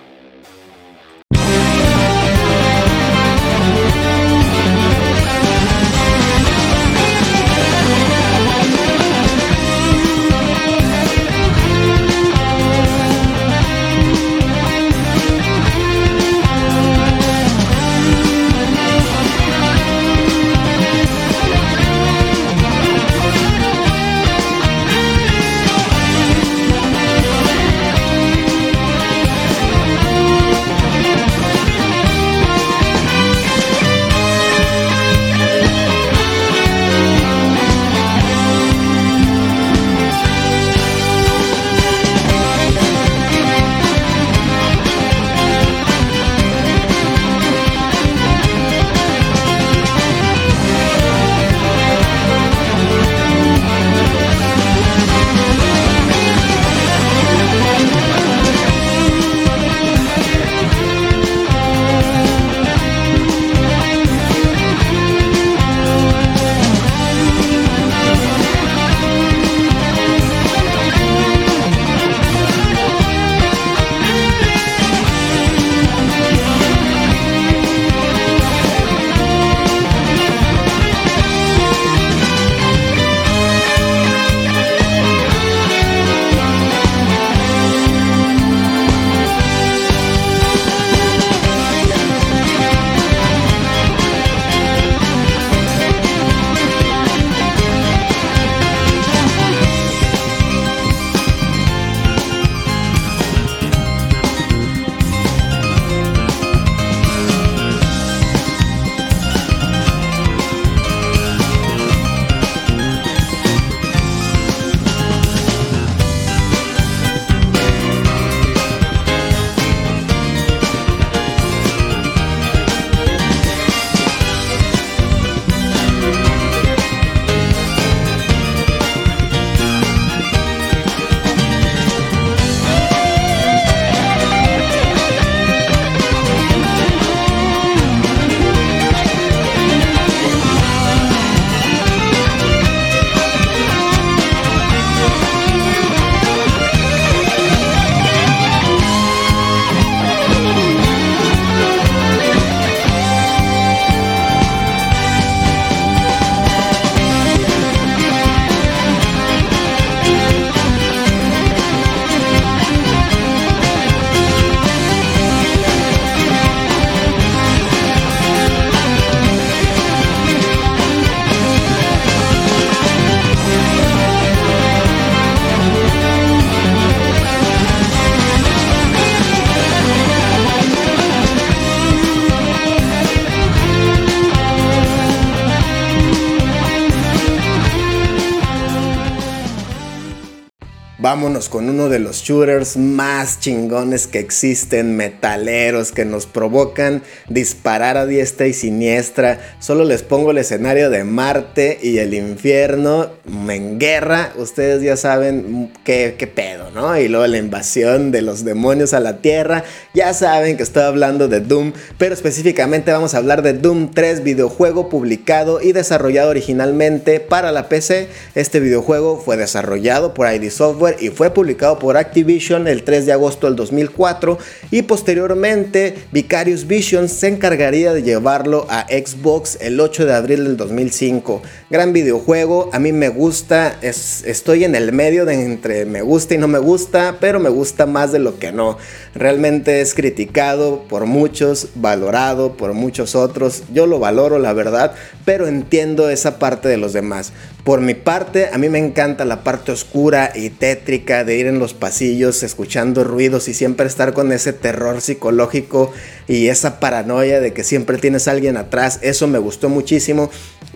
Con 191.46 191.70
uno 191.70 191.88
de 191.88 192.00
los 192.00 192.24
shooters 192.24 192.78
más 192.78 193.40
chingones 193.40 194.08
que 194.08 194.18
existen, 194.18 194.96
metaleros, 194.96 195.92
que 195.92 196.04
nos 196.04 196.26
provocan 196.26 197.04
disparar 197.30 197.96
a 197.96 198.08
diestra 198.08 198.48
y 198.48 198.54
siniestra. 198.54 199.40
Solo 199.60 199.86
les 199.86 200.02
pongo 200.02 200.32
el 200.32 200.40
escenario 200.40 200.90
de 200.90 201.04
Marte 201.04 201.78
y 201.82 202.00
el 202.00 202.16
infierno 202.16 203.12
en 203.48 203.78
guerra. 203.78 204.34
Ustedes 204.38 204.82
ya 204.82 204.98
saben 204.98 205.72
qué, 205.84 206.16
qué 206.18 206.26
pedo, 206.26 206.72
¿no? 206.72 206.98
Y 206.98 207.08
luego 207.08 207.28
la 207.28 207.38
invasión 207.38 208.12
de 208.12 208.24
los 208.24 208.44
demonios 208.44 208.96
a 208.96 209.00
la 209.00 209.18
Tierra. 209.18 209.64
Ya 209.94 210.16
saben 210.16 210.58
que 210.58 210.64
estoy 210.64 210.84
hablando 210.84 211.28
de 211.28 211.42
Doom, 211.42 211.74
pero 212.00 212.16
específicamente 212.16 212.92
vamos 212.92 213.14
a 213.14 213.18
hablar 213.18 213.44
de 213.44 213.54
Doom 213.54 213.92
3, 213.92 214.24
videojuego 214.24 214.90
publicado 214.90 215.62
y 215.62 215.72
desarrollado 215.72 216.32
originalmente 216.32 217.20
para 217.20 217.52
la 217.52 217.70
PC. 217.70 218.10
Este 218.34 218.60
videojuego 218.60 219.22
fue 219.24 219.38
desarrollado 219.38 220.14
por 220.14 220.32
ID 220.32 220.50
Software 220.50 220.98
y 221.00 221.10
fue 221.10 221.27
publicado 221.34 221.80
por 221.80 221.98
Activision 221.98 222.68
el 222.68 222.84
3 222.84 223.06
de 223.06 223.14
agosto 223.14 223.48
del 223.48 223.56
2004 223.56 224.38
y 224.72 224.84
posteriormente 224.84 225.96
Vicarious 226.12 226.68
Vision 226.68 227.10
se 227.10 227.28
encargaría 227.28 227.94
de 227.94 228.04
llevarlo 228.04 228.66
a 228.70 228.88
Xbox 228.88 229.58
el 229.62 229.80
8 229.80 230.06
de 230.06 230.14
abril 230.14 230.44
del 230.44 230.58
2005. 230.58 231.42
Gran 231.70 231.94
videojuego, 231.94 232.70
a 232.74 232.80
mí 232.80 232.92
me 232.92 233.10
gusta, 233.10 233.78
estoy 233.82 234.64
en 234.64 234.76
el 234.76 234.92
medio 234.92 235.26
de 235.26 235.34
entre 235.34 235.86
me 235.86 236.02
gusta 236.02 236.36
y 236.36 236.38
no 236.38 236.48
me 236.48 236.60
gusta, 236.60 237.18
pero 237.20 237.40
me 237.40 237.50
gusta 237.50 237.86
más 237.86 238.12
de 238.12 238.20
lo 238.20 238.40
que 238.40 238.52
no. 238.52 238.78
Realmente 239.16 239.82
es 239.82 239.94
criticado 239.94 240.84
por 240.88 241.06
muchos, 241.06 241.70
valorado 241.76 242.54
por 242.54 242.74
muchos 242.74 243.16
otros. 243.16 243.64
Yo 243.74 243.86
lo 243.86 244.00
valoro, 244.00 244.40
la 244.40 244.54
verdad, 244.54 244.94
pero 245.26 245.48
entiendo 245.48 246.10
esa 246.10 246.40
parte 246.40 246.68
de 246.68 246.78
los 246.78 246.94
demás. 246.94 247.34
Por 247.68 247.82
mi 247.82 247.96
parte, 247.96 248.48
a 248.54 248.58
mí 248.58 248.70
me 248.70 248.80
encanta 248.80 249.26
la 249.26 249.44
parte 249.44 249.74
oscura 249.74 250.32
y 250.34 250.52
tétrica 250.52 251.26
de 251.26 251.36
ir 251.36 251.48
en 251.48 251.60
los 251.60 251.74
pasillos 251.74 252.42
escuchando 252.42 253.04
ruidos 253.04 253.50
y 253.50 253.54
siempre 253.54 253.88
estar 253.88 254.14
con 254.14 254.32
ese 254.32 254.54
terror 254.54 255.02
psicológico 255.02 255.92
y 256.30 256.48
esa 256.48 256.80
paranoia 256.80 257.42
de 257.42 257.52
que 257.52 257.66
siempre 257.66 257.98
tienes 257.98 258.30
a 258.30 258.32
alguien 258.32 258.56
atrás. 258.56 259.00
Eso 259.02 259.28
me 259.28 259.38
gustó 259.38 259.68
muchísimo. 259.68 260.30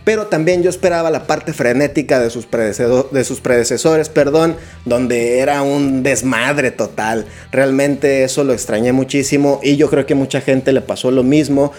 Pero 0.03 0.27
también 0.27 0.63
yo 0.63 0.69
esperaba 0.69 1.11
la 1.11 1.27
parte 1.27 1.53
frenética 1.53 2.19
de 2.19 2.31
sus, 2.31 2.47
de 2.49 3.23
sus 3.23 3.39
predecesores, 3.39 4.09
perdón, 4.09 4.57
donde 4.83 5.39
era 5.39 5.61
un 5.61 6.01
desmadre 6.01 6.71
total. 6.71 7.25
Realmente 7.51 8.23
eso 8.23 8.43
lo 8.43 8.51
extrañé 8.51 8.93
muchísimo 8.93 9.59
y 9.63 9.77
yo 9.77 9.89
creo 9.89 10.07
que 10.07 10.15
mucha 10.15 10.41
gente 10.41 10.73
le 10.73 10.81
pasó 10.81 11.11
lo 11.11 11.23
mismo. 11.23 11.71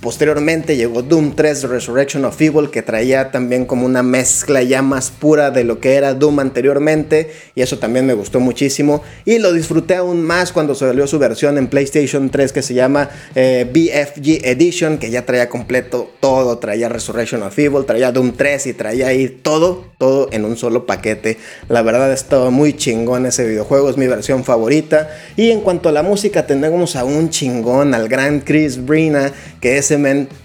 Posteriormente 0.00 0.76
llegó 0.76 1.02
Doom 1.02 1.34
3 1.34 1.64
Resurrection 1.64 2.24
of 2.24 2.40
Evil 2.40 2.70
que 2.70 2.82
traía 2.82 3.32
también 3.32 3.66
como 3.66 3.84
una 3.84 4.04
mezcla 4.04 4.62
ya 4.62 4.80
más 4.80 5.10
pura 5.10 5.50
de 5.50 5.64
lo 5.64 5.80
que 5.80 5.94
era 5.94 6.14
Doom 6.14 6.38
anteriormente 6.38 7.32
y 7.56 7.62
eso 7.62 7.80
también 7.80 8.06
me 8.06 8.14
gustó 8.14 8.38
muchísimo. 8.38 9.02
Y 9.24 9.40
lo 9.40 9.52
disfruté 9.52 9.96
aún 9.96 10.22
más 10.22 10.52
cuando 10.52 10.76
salió 10.76 11.08
su 11.08 11.18
versión 11.18 11.58
en 11.58 11.66
PlayStation 11.66 12.30
3 12.30 12.52
que 12.52 12.62
se 12.62 12.74
llama 12.74 13.10
eh, 13.34 13.68
BFG 13.68 14.46
Edition 14.46 14.98
que 14.98 15.10
ya 15.10 15.26
traía 15.26 15.48
completo 15.48 16.12
todo, 16.20 16.58
traía 16.58 16.88
Resurrection 16.88 17.42
of 17.42 17.58
Evil, 17.58 17.84
traía 17.84 18.12
Doom 18.12 18.34
3 18.36 18.68
y 18.68 18.74
traía 18.74 19.08
ahí 19.08 19.28
todo, 19.28 19.84
todo 19.98 20.28
en 20.30 20.44
un 20.44 20.56
solo 20.56 20.86
paquete. 20.86 21.38
La 21.68 21.82
verdad 21.82 22.12
estaba 22.12 22.50
muy 22.50 22.72
chingón 22.74 23.26
ese 23.26 23.44
videojuego, 23.44 23.90
es 23.90 23.96
mi 23.96 24.06
versión 24.06 24.44
favorita. 24.44 25.10
Y 25.36 25.50
en 25.50 25.60
cuanto 25.60 25.88
a 25.88 25.92
la 25.92 26.04
música 26.04 26.46
tenemos 26.46 26.94
a 26.94 27.02
un 27.02 27.30
chingón, 27.30 27.94
al 27.94 28.08
gran 28.08 28.38
Chris 28.40 28.86
Brina 28.86 29.32
que 29.60 29.78
es 29.78 29.87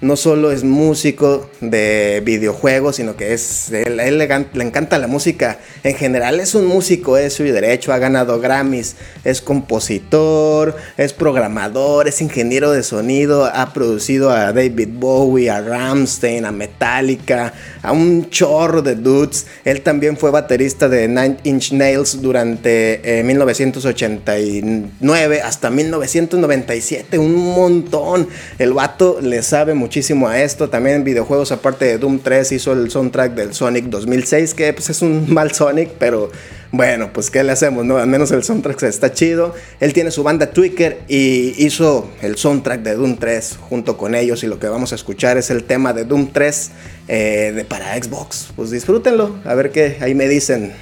no 0.01 0.15
solo 0.15 0.51
es 0.51 0.63
músico 0.63 1.49
de 1.60 2.21
videojuegos, 2.23 2.97
sino 2.97 3.15
que 3.15 3.34
es, 3.34 3.71
él, 3.71 3.97
le, 3.97 4.23
encanta 4.23 4.97
la 4.97 5.08
música 5.08 5.60
en 5.84 5.95
general, 5.95 6.39
es 6.39 6.56
un 6.56 6.65
músico, 6.65 7.17
es 7.17 7.34
su 7.34 7.43
derecho, 7.43 7.91
ha 7.91 7.97
ganado 7.97 8.39
Grammys, 8.39 8.95
es 9.23 9.41
compositor, 9.41 10.75
es 10.97 11.13
programador, 11.13 12.08
es 12.08 12.21
ingeniero 12.21 12.71
de 12.71 12.84
sonido, 12.84 13.45
ha 13.45 13.73
producido 13.73 14.29
a 14.29 14.53
David 14.53 14.89
Bowie, 14.93 15.49
a 15.49 15.62
Ramstein, 15.62 16.45
a 16.45 16.51
Metallica, 16.51 17.53
a 17.82 17.91
un 17.91 18.29
chorro 18.29 18.82
de 18.82 18.95
dudes. 18.95 19.47
Él 19.65 19.82
también 19.82 20.17
fue 20.17 20.32
baterista 20.32 20.88
de 20.88 21.08
Nine 21.08 21.38
Inch 21.43 21.73
Nails 21.73 22.21
durante 22.21 23.23
1989 23.23 25.36
eh, 25.36 25.41
hasta 25.43 25.69
1997, 25.69 27.17
un 27.17 27.36
montón. 27.36 28.27
El 28.58 28.73
vato 28.73 28.92
le 29.21 29.41
sabe 29.41 29.73
muchísimo 29.73 30.27
a 30.27 30.41
esto. 30.41 30.69
También 30.69 31.03
videojuegos, 31.03 31.51
aparte 31.51 31.86
de 31.86 31.97
Doom 31.97 32.19
3, 32.19 32.51
hizo 32.51 32.73
el 32.73 32.89
soundtrack 32.89 33.34
del 33.34 33.53
Sonic 33.53 33.86
2006, 33.86 34.53
que 34.53 34.71
pues 34.73 34.89
es 34.89 35.01
un 35.01 35.34
mal 35.34 35.51
Sonic, 35.51 35.91
pero 35.97 36.32
bueno, 36.71 37.12
pues 37.13 37.29
¿qué 37.29 37.43
le 37.43 37.51
hacemos? 37.51 37.86
No? 37.86 37.97
Al 37.97 38.08
menos 38.08 38.32
el 38.32 38.43
soundtrack 38.43 38.84
está 38.84 39.12
chido. 39.12 39.53
Él 39.79 39.93
tiene 39.93 40.12
su 40.12 40.23
banda 40.23 40.51
Twicker 40.51 41.01
y 41.08 41.53
hizo 41.63 42.10
el 42.21 42.38
soundtrack 42.38 42.82
de 42.82 42.95
Doom 42.95 43.17
3 43.17 43.58
junto 43.69 43.97
con 43.97 44.15
ellos 44.15 44.43
y 44.43 44.47
lo 44.47 44.60
que 44.60 44.67
vamos 44.67 44.91
a 44.91 44.95
escuchar 44.95 45.38
es 45.38 45.49
el 45.49 45.63
tema 45.63 45.93
de 45.93 46.06
Doom 46.06 46.32
3 46.32 46.71
eh, 47.08 47.53
de, 47.56 47.65
para 47.65 47.95
Xbox. 48.01 48.49
Pues 48.56 48.71
disfrútenlo, 48.71 49.36
a 49.45 49.53
ver 49.56 49.71
qué 49.71 49.97
ahí 50.01 50.15
me 50.15 50.27
dicen. 50.27 50.73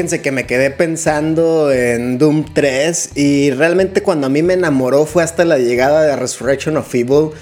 Fíjense 0.00 0.22
que 0.22 0.32
me 0.32 0.46
quedé 0.46 0.70
pensando 0.70 1.70
en 1.70 2.16
Doom 2.16 2.46
3 2.54 3.18
y 3.18 3.50
realmente 3.50 4.02
cuando 4.02 4.28
a 4.28 4.30
mí 4.30 4.42
me 4.42 4.54
enamoró 4.54 5.04
fue 5.04 5.22
hasta 5.22 5.44
la 5.44 5.58
llegada 5.58 6.00
de 6.04 6.16
Resurrection 6.16 6.78
of 6.78 6.94
Evil. 6.94 7.32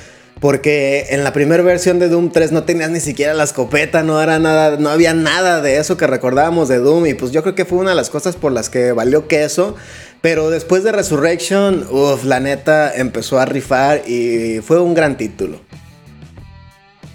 Porque 0.40 1.06
en 1.10 1.22
la 1.22 1.32
primera 1.32 1.62
versión 1.62 2.00
de 2.00 2.08
Doom 2.08 2.32
3 2.32 2.50
no 2.50 2.64
tenías 2.64 2.90
ni 2.90 2.98
siquiera 2.98 3.32
la 3.32 3.44
escopeta, 3.44 4.02
no 4.02 4.20
era 4.20 4.40
nada, 4.40 4.76
no 4.76 4.88
había 4.88 5.14
nada 5.14 5.62
de 5.62 5.76
eso 5.76 5.96
que 5.96 6.08
recordábamos 6.08 6.66
de 6.66 6.78
Doom. 6.78 7.06
Y 7.06 7.14
pues 7.14 7.30
yo 7.30 7.44
creo 7.44 7.54
que 7.54 7.64
fue 7.64 7.78
una 7.78 7.90
de 7.90 7.96
las 7.96 8.10
cosas 8.10 8.34
por 8.34 8.50
las 8.50 8.68
que 8.68 8.90
valió 8.90 9.28
queso. 9.28 9.76
Pero 10.20 10.50
después 10.50 10.82
de 10.82 10.90
Resurrection, 10.90 11.86
uff, 11.88 12.24
la 12.24 12.40
neta 12.40 12.92
empezó 12.92 13.38
a 13.38 13.44
rifar 13.44 14.02
y 14.04 14.58
fue 14.66 14.80
un 14.80 14.94
gran 14.94 15.16
título. 15.16 15.60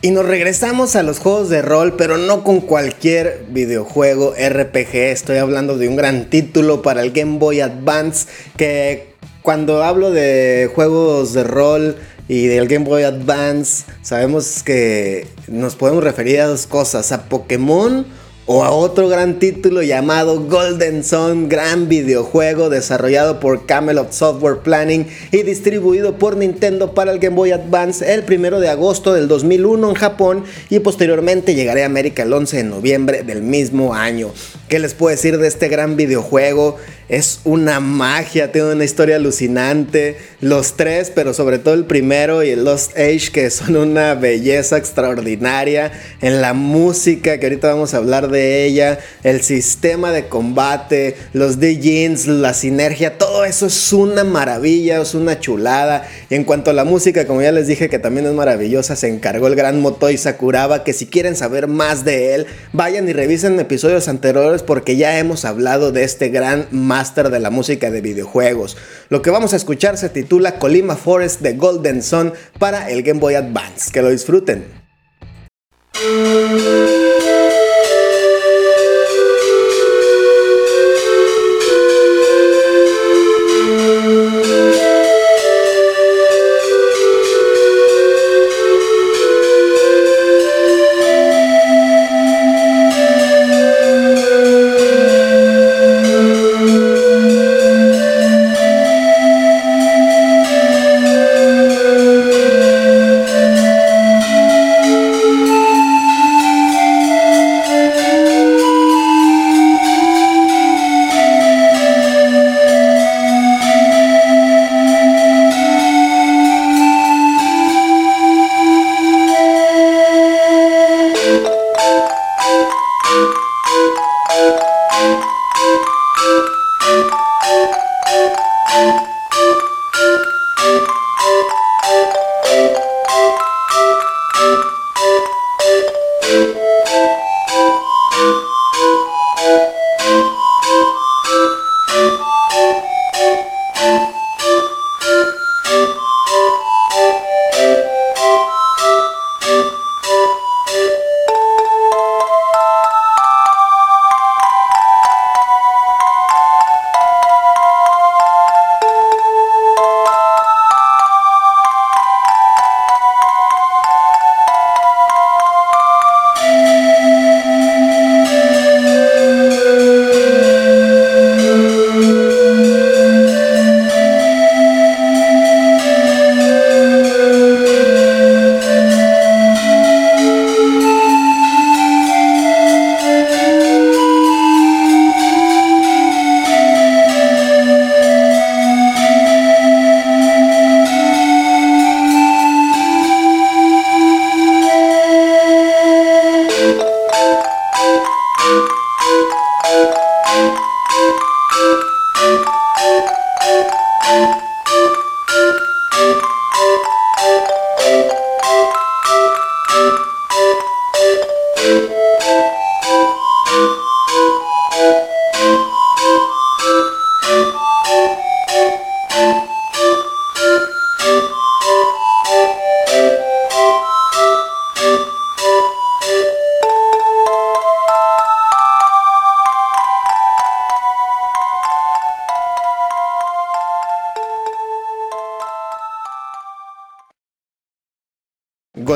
Y 0.05 0.11
nos 0.11 0.25
regresamos 0.25 0.97
a 0.97 1.01
los 1.01 1.19
juegos 1.19 1.47
de 1.47 1.61
rol, 1.61 1.95
pero 1.95 2.17
no 2.17 2.43
con 2.43 2.59
cualquier 2.59 3.45
videojuego 3.51 4.33
RPG. 4.33 4.95
Estoy 4.95 5.37
hablando 5.37 5.77
de 5.77 5.87
un 5.87 5.95
gran 5.95 6.29
título 6.29 6.81
para 6.81 7.01
el 7.01 7.13
Game 7.13 7.39
Boy 7.39 7.61
Advance 7.61 8.27
que 8.57 9.13
cuando 9.41 9.81
hablo 9.81 10.11
de 10.11 10.69
juegos 10.75 11.31
de 11.31 11.45
rol 11.45 11.95
y 12.27 12.47
del 12.47 12.67
Game 12.67 12.83
Boy 12.83 13.03
Advance, 13.03 13.85
sabemos 14.01 14.61
que 14.63 15.25
nos 15.47 15.77
podemos 15.77 16.03
referir 16.03 16.41
a 16.41 16.47
dos 16.47 16.67
cosas, 16.67 17.13
a 17.13 17.29
Pokémon 17.29 18.05
o 18.45 18.63
a 18.63 18.71
otro 18.71 19.07
gran 19.07 19.39
título 19.39 19.81
llamado 19.83 20.41
Golden 20.41 21.03
Sun, 21.03 21.47
gran 21.47 21.87
videojuego 21.87 22.69
desarrollado 22.69 23.39
por 23.39 23.65
Camelot 23.65 24.11
Software 24.11 24.57
Planning 24.57 25.07
y 25.31 25.43
distribuido 25.43 26.17
por 26.17 26.35
Nintendo 26.35 26.93
para 26.93 27.11
el 27.11 27.19
Game 27.19 27.35
Boy 27.35 27.51
Advance 27.51 28.13
el 28.13 28.25
1 28.27 28.59
de 28.59 28.67
agosto 28.67 29.13
del 29.13 29.27
2001 29.27 29.89
en 29.89 29.95
Japón 29.95 30.43
y 30.69 30.79
posteriormente 30.79 31.55
llegará 31.55 31.83
a 31.83 31.85
América 31.85 32.23
el 32.23 32.33
11 32.33 32.57
de 32.57 32.63
noviembre 32.63 33.23
del 33.23 33.41
mismo 33.41 33.93
año. 33.93 34.31
¿Qué 34.67 34.79
les 34.79 34.93
puedo 34.93 35.15
decir 35.15 35.37
de 35.37 35.47
este 35.47 35.69
gran 35.69 35.95
videojuego? 35.95 36.77
es 37.09 37.41
una 37.43 37.79
magia, 37.79 38.51
tiene 38.51 38.71
una 38.71 38.85
historia 38.85 39.17
alucinante. 39.17 40.17
Los 40.41 40.75
tres, 40.77 41.11
pero 41.13 41.33
sobre 41.33 41.59
todo 41.59 41.75
el 41.75 41.85
primero 41.85 42.43
y 42.43 42.49
el 42.49 42.63
Lost 42.63 42.97
Age, 42.97 43.29
que 43.31 43.49
son 43.51 43.75
una 43.75 44.15
belleza 44.15 44.77
extraordinaria. 44.77 45.91
En 46.21 46.41
la 46.41 46.53
música, 46.53 47.39
que 47.39 47.45
ahorita 47.45 47.67
vamos 47.67 47.93
a 47.93 47.97
hablar 47.97 48.29
de 48.29 48.32
ella. 48.35 48.99
El 49.23 49.41
sistema 49.41 50.11
de 50.11 50.27
combate, 50.27 51.15
los 51.33 51.59
DJs, 51.59 52.27
la 52.27 52.53
sinergia, 52.53 53.17
todo 53.17 53.45
eso 53.45 53.67
es 53.67 53.93
una 53.93 54.23
maravilla, 54.23 55.01
es 55.01 55.13
una 55.13 55.39
chulada. 55.39 56.07
Y 56.29 56.35
en 56.35 56.43
cuanto 56.43 56.71
a 56.71 56.73
la 56.73 56.83
música, 56.83 57.25
como 57.27 57.41
ya 57.41 57.51
les 57.51 57.67
dije 57.67 57.89
que 57.89 57.99
también 57.99 58.25
es 58.25 58.33
maravillosa, 58.33 58.95
se 58.95 59.07
encargó 59.07 59.47
el 59.47 59.55
gran 59.55 59.81
Motoi 59.81 60.17
Sakuraba, 60.17 60.83
que 60.83 60.93
si 60.93 61.07
quieren 61.07 61.35
saber 61.35 61.67
más 61.67 62.05
de 62.05 62.35
él, 62.35 62.47
vayan 62.71 63.07
y 63.07 63.13
revisen 63.13 63.59
episodios 63.59 64.07
anteriores 64.07 64.63
porque 64.63 64.95
ya 64.95 65.19
hemos 65.19 65.45
hablado 65.45 65.91
de 65.91 66.03
este 66.03 66.29
gran 66.29 66.67
máster 66.71 67.29
de 67.29 67.39
la 67.39 67.49
música 67.49 67.91
de 67.91 68.01
videojuegos. 68.01 68.77
Lo 69.09 69.21
que 69.21 69.29
vamos 69.29 69.53
a 69.53 69.57
escuchar 69.57 69.97
se 69.97 70.09
titula 70.09 70.59
Colima 70.59 70.95
Forest 70.95 71.41
de 71.41 71.53
Golden 71.53 72.01
Sun 72.01 72.33
para 72.59 72.89
el 72.89 73.03
Game 73.03 73.19
Boy 73.19 73.35
Advance. 73.35 73.91
Que 73.91 74.01
lo 74.01 74.09
disfruten. 74.09 74.65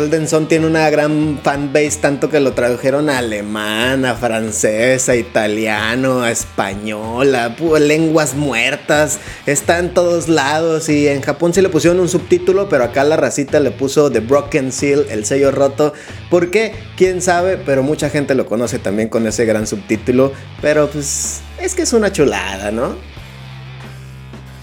Golden 0.07 0.29
Sun 0.29 0.47
tiene 0.47 0.65
una 0.65 0.89
gran 0.89 1.37
fanbase, 1.43 1.97
tanto 1.99 2.29
que 2.29 2.39
lo 2.39 2.53
tradujeron 2.53 3.09
a 3.09 3.17
alemán, 3.17 4.05
a 4.05 4.15
francés, 4.15 5.09
a 5.09 5.17
italiano, 5.17 6.21
a 6.21 6.31
español, 6.31 7.35
a 7.35 7.53
lenguas 7.77 8.33
muertas. 8.33 9.19
Está 9.45 9.79
en 9.79 9.93
todos 9.93 10.29
lados 10.29 10.87
y 10.87 11.09
en 11.09 11.21
Japón 11.21 11.53
sí 11.53 11.61
le 11.61 11.67
pusieron 11.67 11.99
un 11.99 12.07
subtítulo, 12.07 12.69
pero 12.69 12.85
acá 12.85 13.03
la 13.03 13.17
racita 13.17 13.59
le 13.59 13.71
puso 13.71 14.09
The 14.09 14.21
Broken 14.21 14.71
Seal, 14.71 15.07
el 15.09 15.25
sello 15.25 15.51
roto. 15.51 15.91
¿Por 16.29 16.51
qué? 16.51 16.71
¿Quién 16.95 17.21
sabe? 17.21 17.57
Pero 17.57 17.83
mucha 17.83 18.09
gente 18.09 18.33
lo 18.33 18.45
conoce 18.45 18.79
también 18.79 19.09
con 19.09 19.27
ese 19.27 19.43
gran 19.43 19.67
subtítulo. 19.67 20.31
Pero 20.61 20.87
pues 20.87 21.41
es 21.61 21.75
que 21.75 21.81
es 21.81 21.91
una 21.91 22.13
chulada, 22.13 22.71
¿no? 22.71 22.95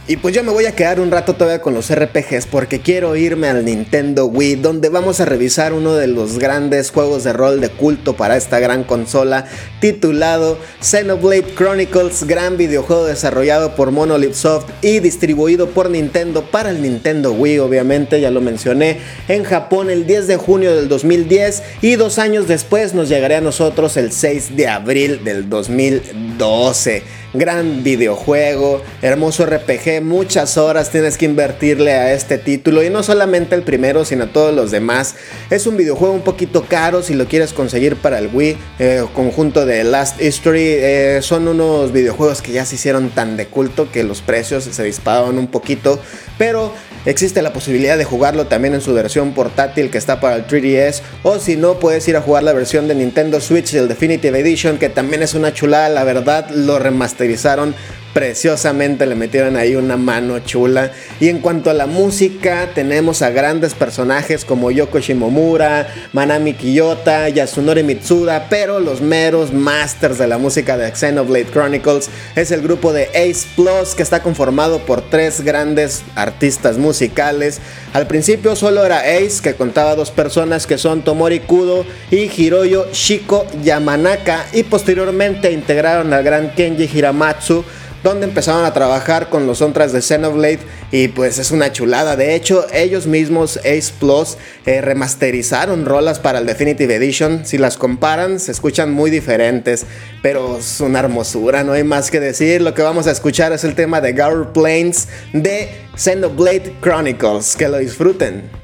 Y 0.07 0.19
pues 0.19 0.35
yo 0.35 0.45
me 0.45 0.53
voy 0.53 0.67
a 0.67 0.77
quedar 0.77 1.01
un 1.01 1.11
rato 1.11 1.33
todavía 1.33 1.63
con 1.63 1.73
los 1.73 1.91
RPGs 1.91 2.45
porque 2.51 2.81
quiero 2.81 3.17
irme 3.17 3.49
al 3.49 3.65
Nintendo 3.65 4.27
Wii 4.27 4.57
donde 4.57 4.91
vamos 4.91 5.19
a 5.21 5.25
revisar 5.25 5.73
uno 5.73 5.95
de 5.95 6.09
los 6.09 6.39
grandes 6.39 6.91
juegos 6.91 7.25
de 7.25 7.33
rol 7.33 7.63
de 7.63 7.71
culto 7.71 8.15
para 8.15 8.37
esta 8.37 8.59
gran 8.59 8.85
consola 8.85 9.47
titulado 9.81 10.59
Xenoblade 10.83 11.55
Chronicles, 11.55 12.25
gran 12.25 12.59
videojuego 12.59 13.07
desarrollado 13.07 13.75
por 13.77 13.93
Monolith 13.93 14.35
Soft 14.35 14.67
y 14.83 15.01
distribuido 15.01 15.71
por 15.71 15.89
Nintendo 15.89 16.51
para 16.51 16.69
el 16.69 16.83
Nintendo 16.83 17.33
Wii 17.33 17.61
obviamente, 17.61 18.21
ya 18.21 18.31
lo 18.31 18.43
mencioné, 18.43 18.99
en 19.29 19.43
Japón 19.43 19.89
el 19.89 20.07
10 20.07 20.27
de 20.27 20.37
junio 20.37 20.77
del 20.77 20.91
2010 20.91 21.63
y 21.81 21.97
dos 21.97 22.19
años 22.19 22.47
después 22.47 22.93
nos 22.93 23.09
llegaría 23.09 23.39
a 23.39 23.41
nosotros 23.41 23.97
el 23.97 24.13
6 24.13 24.55
de 24.55 24.69
abril 24.69 25.25
del 25.25 25.49
2012 25.49 27.24
gran 27.35 27.83
videojuego, 27.83 28.83
hermoso 29.03 29.45
RPG, 29.45 30.03
muchas 30.03 30.57
horas 30.57 30.91
tienes 30.91 31.19
que 31.19 31.27
invertirle 31.27 31.93
a 31.93 32.15
este 32.15 32.39
título 32.39 32.83
y 32.83 32.91
no 32.91 33.03
solamente 33.03 33.55
el 33.55 33.63
primero, 33.63 34.05
sino 34.05 34.29
todos 34.29 34.55
los 34.55 34.71
demás. 34.71 35.17
Es 35.51 35.67
un 35.67 35.77
videojuego 35.77 36.15
un 36.15 36.23
poquito 36.23 36.65
caro 36.65 37.03
si 37.03 37.15
lo 37.15 37.27
quieres 37.27 37.53
conseguir 37.53 37.97
para 37.97 38.19
el 38.19 38.31
Wii, 38.33 38.57
eh, 38.79 39.05
conjunto 39.13 39.67
de 39.67 39.85
Last 39.85 40.21
History. 40.23 40.63
Eh, 40.63 41.19
son 41.23 41.49
unos 41.49 41.93
videojuegos 41.93 42.41
que 42.41 42.53
ya 42.53 42.65
se 42.65 42.77
hicieron 42.77 43.11
tan 43.11 43.37
de 43.37 43.47
culto 43.47 43.91
que 43.91 44.05
los 44.05 44.23
precios 44.23 44.65
se 44.65 44.85
dispararon 44.85 45.39
un 45.39 45.49
poquito, 45.49 45.99
pero 46.39 46.73
Existe 47.07 47.43
la 47.43 47.53
posibilidad 47.53 47.99
de 47.99 48.05
jugarlo 48.05 48.47
también 48.47 48.73
en 48.73 48.81
su 48.81 48.95
versión 48.95 49.33
portátil 49.33 49.91
que 49.91 49.99
está 49.99 50.21
para 50.21 50.37
el 50.37 50.47
3DS 50.47 51.03
o 51.23 51.39
si 51.39 51.57
no 51.57 51.79
puedes 51.79 52.09
ir 52.09 52.17
a 52.17 52.23
jugar 52.23 52.43
la 52.43 52.55
versión 52.55 52.89
de 52.89 52.95
Nintendo 52.95 53.41
Switch 53.41 53.75
el 53.75 53.89
Definitive 53.89 54.39
Edition 54.39 54.79
que 54.79 54.89
también 54.89 55.23
es 55.23 55.35
una 55.35 55.53
chulada, 55.53 55.91
la 55.91 56.05
verdad 56.05 56.49
lo 56.51 56.79
remasterizaron 56.79 57.75
preciosamente 58.15 59.05
le 59.07 59.17
metieron 59.17 59.57
ahí 59.57 59.75
una 59.75 59.97
mano 59.97 60.39
chula. 60.39 60.93
Y 61.21 61.29
en 61.29 61.41
cuanto 61.41 61.69
a 61.69 61.75
la 61.75 61.87
música, 61.87 62.71
tenemos 62.75 63.21
a 63.21 63.31
grandes 63.31 63.75
personajes 63.75 64.45
como 64.45 64.71
Yoko 64.71 65.01
Shimomura, 65.01 65.89
Manami 66.13 66.55
Kiyota, 66.55 67.29
Yasunori 67.29 67.83
Mitsuda, 67.83 68.47
pero 68.49 68.79
los 68.79 69.01
meros 69.01 69.53
masters 69.53 70.17
de 70.19 70.29
la 70.29 70.39
música 70.39 70.79
de 70.79 70.95
Xenoblade 70.95 71.51
Chronicles 71.51 72.09
es 72.37 72.53
el 72.53 72.63
grupo 72.63 72.93
de 72.93 73.09
Ace 73.09 73.49
Plus 73.57 73.95
que 73.97 74.05
está 74.05 74.23
conformado 74.23 74.79
por 74.79 75.03
tres 75.03 75.41
grandes 75.41 76.03
artistas 76.15 76.79
musicales. 76.79 77.61
Al 77.93 78.07
principio 78.07 78.55
solo 78.55 78.85
era 78.85 79.01
Ace 79.01 79.43
que 79.43 79.55
contaba 79.55 79.97
dos 79.97 80.13
personas 80.13 80.69
que 80.69 80.79
son 80.79 81.03
Tomori 81.03 81.41
Kudo 81.41 81.85
y 82.13 82.31
Hiroyo 82.31 82.87
Shiko 82.93 83.45
Yamanaka 83.65 84.47
y 84.53 84.63
posteriormente 84.63 85.51
integraron 85.51 86.13
al 86.13 86.23
gran 86.23 86.55
Kenji 86.55 86.85
Hiramatsu 86.85 87.65
donde 88.05 88.27
empezaron 88.27 88.67
a 88.67 88.75
trabajar 88.75 89.31
con 89.31 89.47
los 89.47 89.59
soundtracks 89.59 89.93
de 89.93 90.03
Xenoblade 90.03 90.61
y 90.93 91.09
pues 91.09 91.39
es 91.39 91.51
una 91.51 91.73
chulada. 91.73 92.17
De 92.17 92.35
hecho, 92.35 92.67
ellos 92.73 93.07
mismos, 93.07 93.57
Ace 93.57 93.93
Plus, 93.99 94.37
eh, 94.67 94.83
remasterizaron 94.83 95.87
rolas 95.87 96.21
para 96.21 96.39
el 96.39 96.47
Definitive 96.47 96.95
Edition. 96.95 97.47
Si 97.47 97.57
las 97.57 97.79
comparan, 97.79 98.39
se 98.39 98.53
escuchan 98.53 98.93
muy 98.93 99.11
diferentes, 99.11 99.87
pero 100.23 100.59
es 100.59 100.81
una 100.81 101.01
hermosura, 101.01 101.65
no 101.65 101.73
hay 101.73 101.83
más 101.83 102.11
que 102.11 102.21
decir. 102.21 102.61
Lo 102.61 102.75
que 102.75 102.83
vamos 102.83 103.07
a 103.07 103.11
escuchar 103.11 103.53
es 103.55 103.65
el 103.65 103.75
tema 103.75 104.03
de 104.03 104.13
Gaur 104.13 104.53
Plains 104.53 105.09
de 105.33 105.71
Xenoblade 105.97 106.75
Chronicles. 106.83 107.57
Que 107.57 107.69
lo 107.69 107.79
disfruten. 107.79 108.64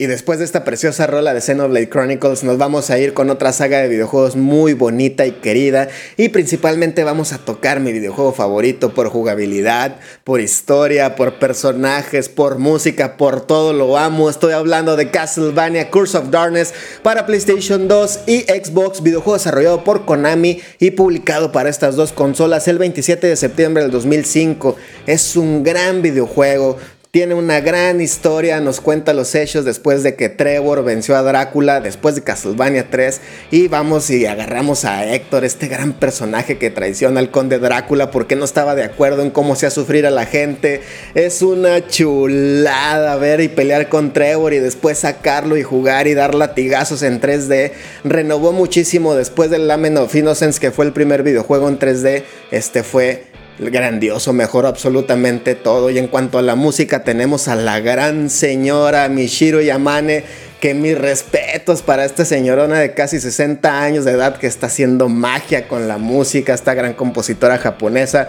Y 0.00 0.06
después 0.06 0.38
de 0.38 0.46
esta 0.46 0.64
preciosa 0.64 1.06
rola 1.06 1.34
de 1.34 1.42
Xenoblade 1.42 1.90
Chronicles 1.90 2.42
nos 2.42 2.56
vamos 2.56 2.88
a 2.88 2.98
ir 2.98 3.12
con 3.12 3.28
otra 3.28 3.52
saga 3.52 3.82
de 3.82 3.88
videojuegos 3.88 4.34
muy 4.34 4.72
bonita 4.72 5.26
y 5.26 5.32
querida 5.32 5.88
y 6.16 6.30
principalmente 6.30 7.04
vamos 7.04 7.34
a 7.34 7.38
tocar 7.38 7.80
mi 7.80 7.92
videojuego 7.92 8.32
favorito 8.32 8.94
por 8.94 9.10
jugabilidad, 9.10 9.96
por 10.24 10.40
historia, 10.40 11.16
por 11.16 11.38
personajes, 11.38 12.30
por 12.30 12.56
música, 12.56 13.18
por 13.18 13.42
todo 13.42 13.74
lo 13.74 13.98
amo. 13.98 14.30
Estoy 14.30 14.54
hablando 14.54 14.96
de 14.96 15.10
Castlevania 15.10 15.90
Curse 15.90 16.16
of 16.16 16.30
Darkness 16.30 16.72
para 17.02 17.26
PlayStation 17.26 17.86
2 17.86 18.20
y 18.26 18.38
Xbox, 18.44 19.02
videojuego 19.02 19.36
desarrollado 19.36 19.84
por 19.84 20.06
Konami 20.06 20.62
y 20.78 20.92
publicado 20.92 21.52
para 21.52 21.68
estas 21.68 21.94
dos 21.94 22.12
consolas 22.12 22.68
el 22.68 22.78
27 22.78 23.26
de 23.26 23.36
septiembre 23.36 23.82
del 23.82 23.92
2005. 23.92 24.76
Es 25.06 25.36
un 25.36 25.62
gran 25.62 26.00
videojuego 26.00 26.78
tiene 27.10 27.34
una 27.34 27.58
gran 27.58 28.00
historia, 28.00 28.60
nos 28.60 28.80
cuenta 28.80 29.12
los 29.12 29.34
hechos 29.34 29.64
después 29.64 30.04
de 30.04 30.14
que 30.14 30.28
Trevor 30.28 30.84
venció 30.84 31.16
a 31.16 31.22
Drácula, 31.22 31.80
después 31.80 32.14
de 32.14 32.22
Castlevania 32.22 32.88
3, 32.88 33.20
y 33.50 33.66
vamos 33.66 34.10
y 34.10 34.26
agarramos 34.26 34.84
a 34.84 35.12
Héctor, 35.12 35.44
este 35.44 35.66
gran 35.66 35.92
personaje 35.92 36.56
que 36.56 36.70
traiciona 36.70 37.18
al 37.18 37.32
conde 37.32 37.58
Drácula 37.58 38.12
porque 38.12 38.36
no 38.36 38.44
estaba 38.44 38.76
de 38.76 38.84
acuerdo 38.84 39.22
en 39.22 39.30
cómo 39.30 39.54
hacía 39.54 39.70
sufrir 39.70 40.06
a 40.06 40.12
la 40.12 40.24
gente. 40.24 40.82
Es 41.16 41.42
una 41.42 41.84
chulada 41.84 43.16
ver 43.16 43.40
y 43.40 43.48
pelear 43.48 43.88
con 43.88 44.12
Trevor 44.12 44.52
y 44.52 44.60
después 44.60 44.98
sacarlo 44.98 45.56
y 45.56 45.64
jugar 45.64 46.06
y 46.06 46.14
dar 46.14 46.36
latigazos 46.36 47.02
en 47.02 47.20
3D. 47.20 47.72
Renovó 48.04 48.52
muchísimo 48.52 49.16
después 49.16 49.50
del 49.50 49.66
Lamen 49.66 49.96
of 49.96 50.14
Innocence, 50.14 50.60
que 50.60 50.70
fue 50.70 50.84
el 50.84 50.92
primer 50.92 51.24
videojuego 51.24 51.68
en 51.68 51.80
3D. 51.80 52.22
Este 52.52 52.84
fue 52.84 53.29
grandioso, 53.60 54.32
mejor 54.32 54.66
absolutamente 54.66 55.54
todo. 55.54 55.90
Y 55.90 55.98
en 55.98 56.08
cuanto 56.08 56.38
a 56.38 56.42
la 56.42 56.54
música, 56.54 57.04
tenemos 57.04 57.48
a 57.48 57.56
la 57.56 57.80
gran 57.80 58.30
señora 58.30 59.08
Mishiro 59.08 59.60
Yamane, 59.60 60.24
que 60.60 60.74
mis 60.74 60.96
respetos 60.96 61.82
para 61.82 62.04
esta 62.04 62.24
señorona 62.24 62.78
de 62.78 62.92
casi 62.94 63.20
60 63.20 63.82
años 63.82 64.04
de 64.04 64.12
edad 64.12 64.36
que 64.36 64.46
está 64.46 64.66
haciendo 64.66 65.08
magia 65.08 65.68
con 65.68 65.88
la 65.88 65.98
música, 65.98 66.54
esta 66.54 66.74
gran 66.74 66.94
compositora 66.94 67.58
japonesa. 67.58 68.28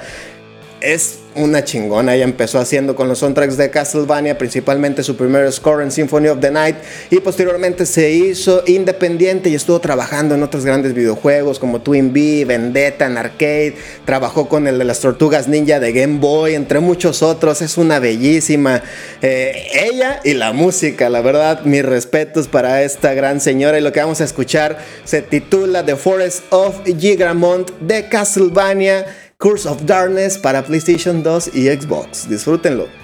Es 0.82 1.21
una 1.36 1.64
chingona. 1.64 2.16
Ella 2.16 2.24
empezó 2.24 2.60
haciendo 2.60 2.96
con 2.96 3.08
los 3.08 3.20
soundtracks 3.20 3.58
de 3.58 3.70
Castlevania, 3.70 4.38
principalmente 4.38 5.04
su 5.04 5.16
primer 5.16 5.52
score 5.52 5.84
en 5.84 5.92
Symphony 5.92 6.28
of 6.28 6.40
the 6.40 6.52
Night, 6.52 6.76
y 7.10 7.20
posteriormente 7.20 7.86
se 7.86 8.12
hizo 8.12 8.64
independiente 8.68 9.50
y 9.50 9.56
estuvo 9.56 9.80
trabajando 9.80 10.36
en 10.36 10.44
otros 10.44 10.66
grandes 10.66 10.94
videojuegos 10.94 11.60
como 11.60 11.82
Twin 11.82 12.14
Bee, 12.14 12.46
Vendetta 12.46 13.06
en 13.06 13.18
arcade, 13.18 13.76
trabajó 14.06 14.50
con 14.50 14.68
el 14.68 14.78
de 14.78 14.86
las 14.86 15.00
Tortugas 15.00 15.48
Ninja 15.48 15.80
de 15.80 15.92
Game 15.92 16.20
Boy, 16.20 16.56
entre 16.56 16.80
muchos 16.80 17.22
otros. 17.22 17.62
Es 17.62 17.78
una 17.78 18.00
bellísima. 18.00 18.82
Eh, 19.22 19.68
ella 19.74 20.20
y 20.24 20.34
la 20.34 20.54
música, 20.54 21.10
la 21.10 21.22
verdad, 21.22 21.62
mis 21.64 21.84
respetos 21.84 22.48
para 22.48 22.84
esta 22.84 23.14
gran 23.14 23.42
señora. 23.42 23.78
Y 23.78 23.82
lo 23.82 23.92
que 23.92 24.00
vamos 24.00 24.22
a 24.22 24.24
escuchar 24.24 24.80
se 25.04 25.22
titula 25.22 25.86
The 25.86 25.96
Forest 25.96 26.44
of 26.50 26.82
Gigramont 26.86 27.72
de 27.80 28.08
Castlevania. 28.10 29.06
Curse 29.42 29.68
of 29.68 29.86
Darkness 29.88 30.38
para 30.38 30.62
PlayStation 30.62 31.24
2 31.24 31.56
y 31.56 31.68
Xbox. 31.68 32.30
Disfrútenlo. 32.30 33.01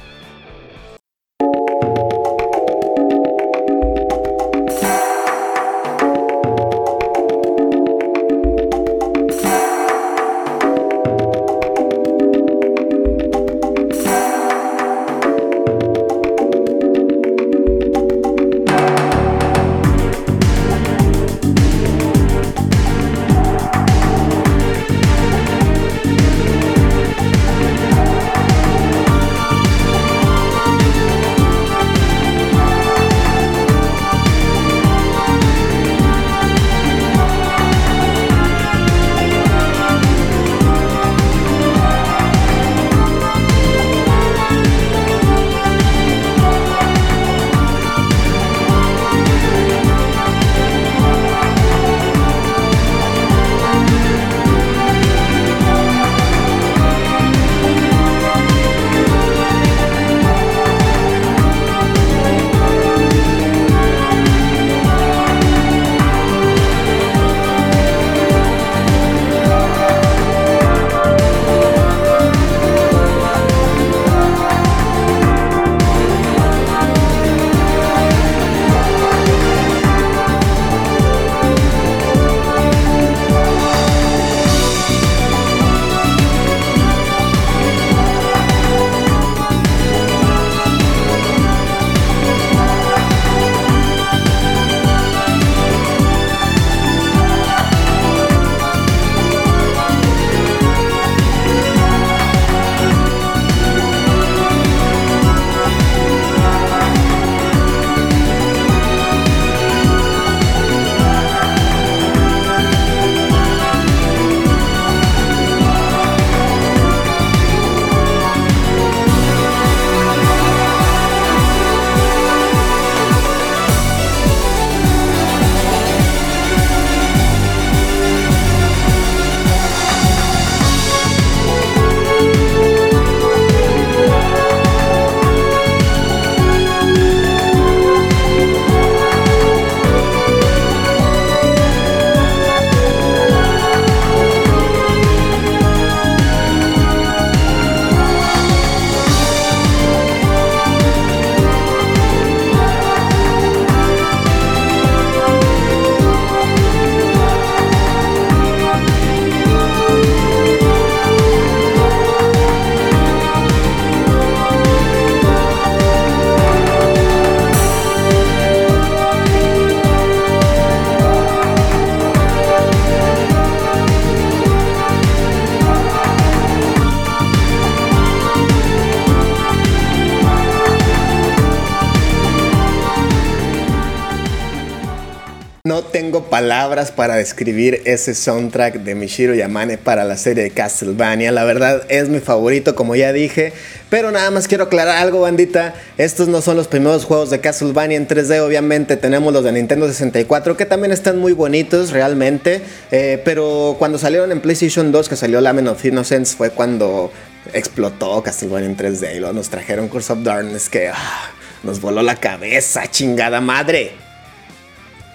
Palabras 186.38 186.92
para 186.92 187.16
describir 187.16 187.82
ese 187.86 188.14
soundtrack 188.14 188.84
de 188.84 188.94
Mishiro 188.94 189.34
Yamane 189.34 189.80
para 189.80 190.04
la 190.04 190.18
serie 190.18 190.44
de 190.44 190.52
Castlevania. 190.52 191.32
La 191.32 191.46
verdad 191.46 191.82
es 191.90 192.10
mi 192.10 192.20
favorito, 192.20 192.76
como 192.76 192.96
ya 192.96 193.12
dije. 193.12 193.54
Pero 193.90 194.12
nada 194.12 194.30
más 194.30 194.48
quiero 194.48 194.66
aclarar 194.66 194.98
algo, 194.98 195.22
bandita. 195.22 195.74
Estos 195.98 196.28
no 196.28 196.44
son 196.44 196.56
los 196.56 196.68
primeros 196.68 197.06
juegos 197.06 197.32
de 197.32 197.40
Castlevania 197.40 197.98
en 197.98 198.08
3D. 198.08 198.40
Obviamente 198.42 198.98
tenemos 198.98 199.34
los 199.34 199.44
de 199.44 199.52
Nintendo 199.52 199.88
64, 199.88 200.56
que 200.56 200.68
también 200.68 200.92
están 200.92 201.18
muy 201.18 201.34
bonitos 201.34 201.90
realmente. 201.90 202.62
Eh, 202.92 203.20
pero 203.26 203.76
cuando 203.80 203.98
salieron 203.98 204.32
en 204.32 204.40
PlayStation 204.40 204.92
2, 204.92 205.10
que 205.10 205.16
salió 205.16 205.42
Lament 205.42 205.70
of 205.70 205.84
Innocence, 205.84 206.38
fue 206.38 206.52
cuando 206.52 207.12
explotó 207.52 208.22
Castlevania 208.22 208.70
en 208.70 208.78
3D. 208.78 209.16
Y 209.16 209.20
luego 209.22 209.34
nos 209.34 209.50
trajeron 209.50 209.88
Curse 209.88 210.14
of 210.14 210.20
Darkness, 210.22 210.70
que 210.70 210.90
ah, 210.90 211.32
nos 211.64 211.82
voló 211.82 212.04
la 212.04 212.18
cabeza, 212.18 212.86
chingada 212.92 213.42
madre. 213.42 214.07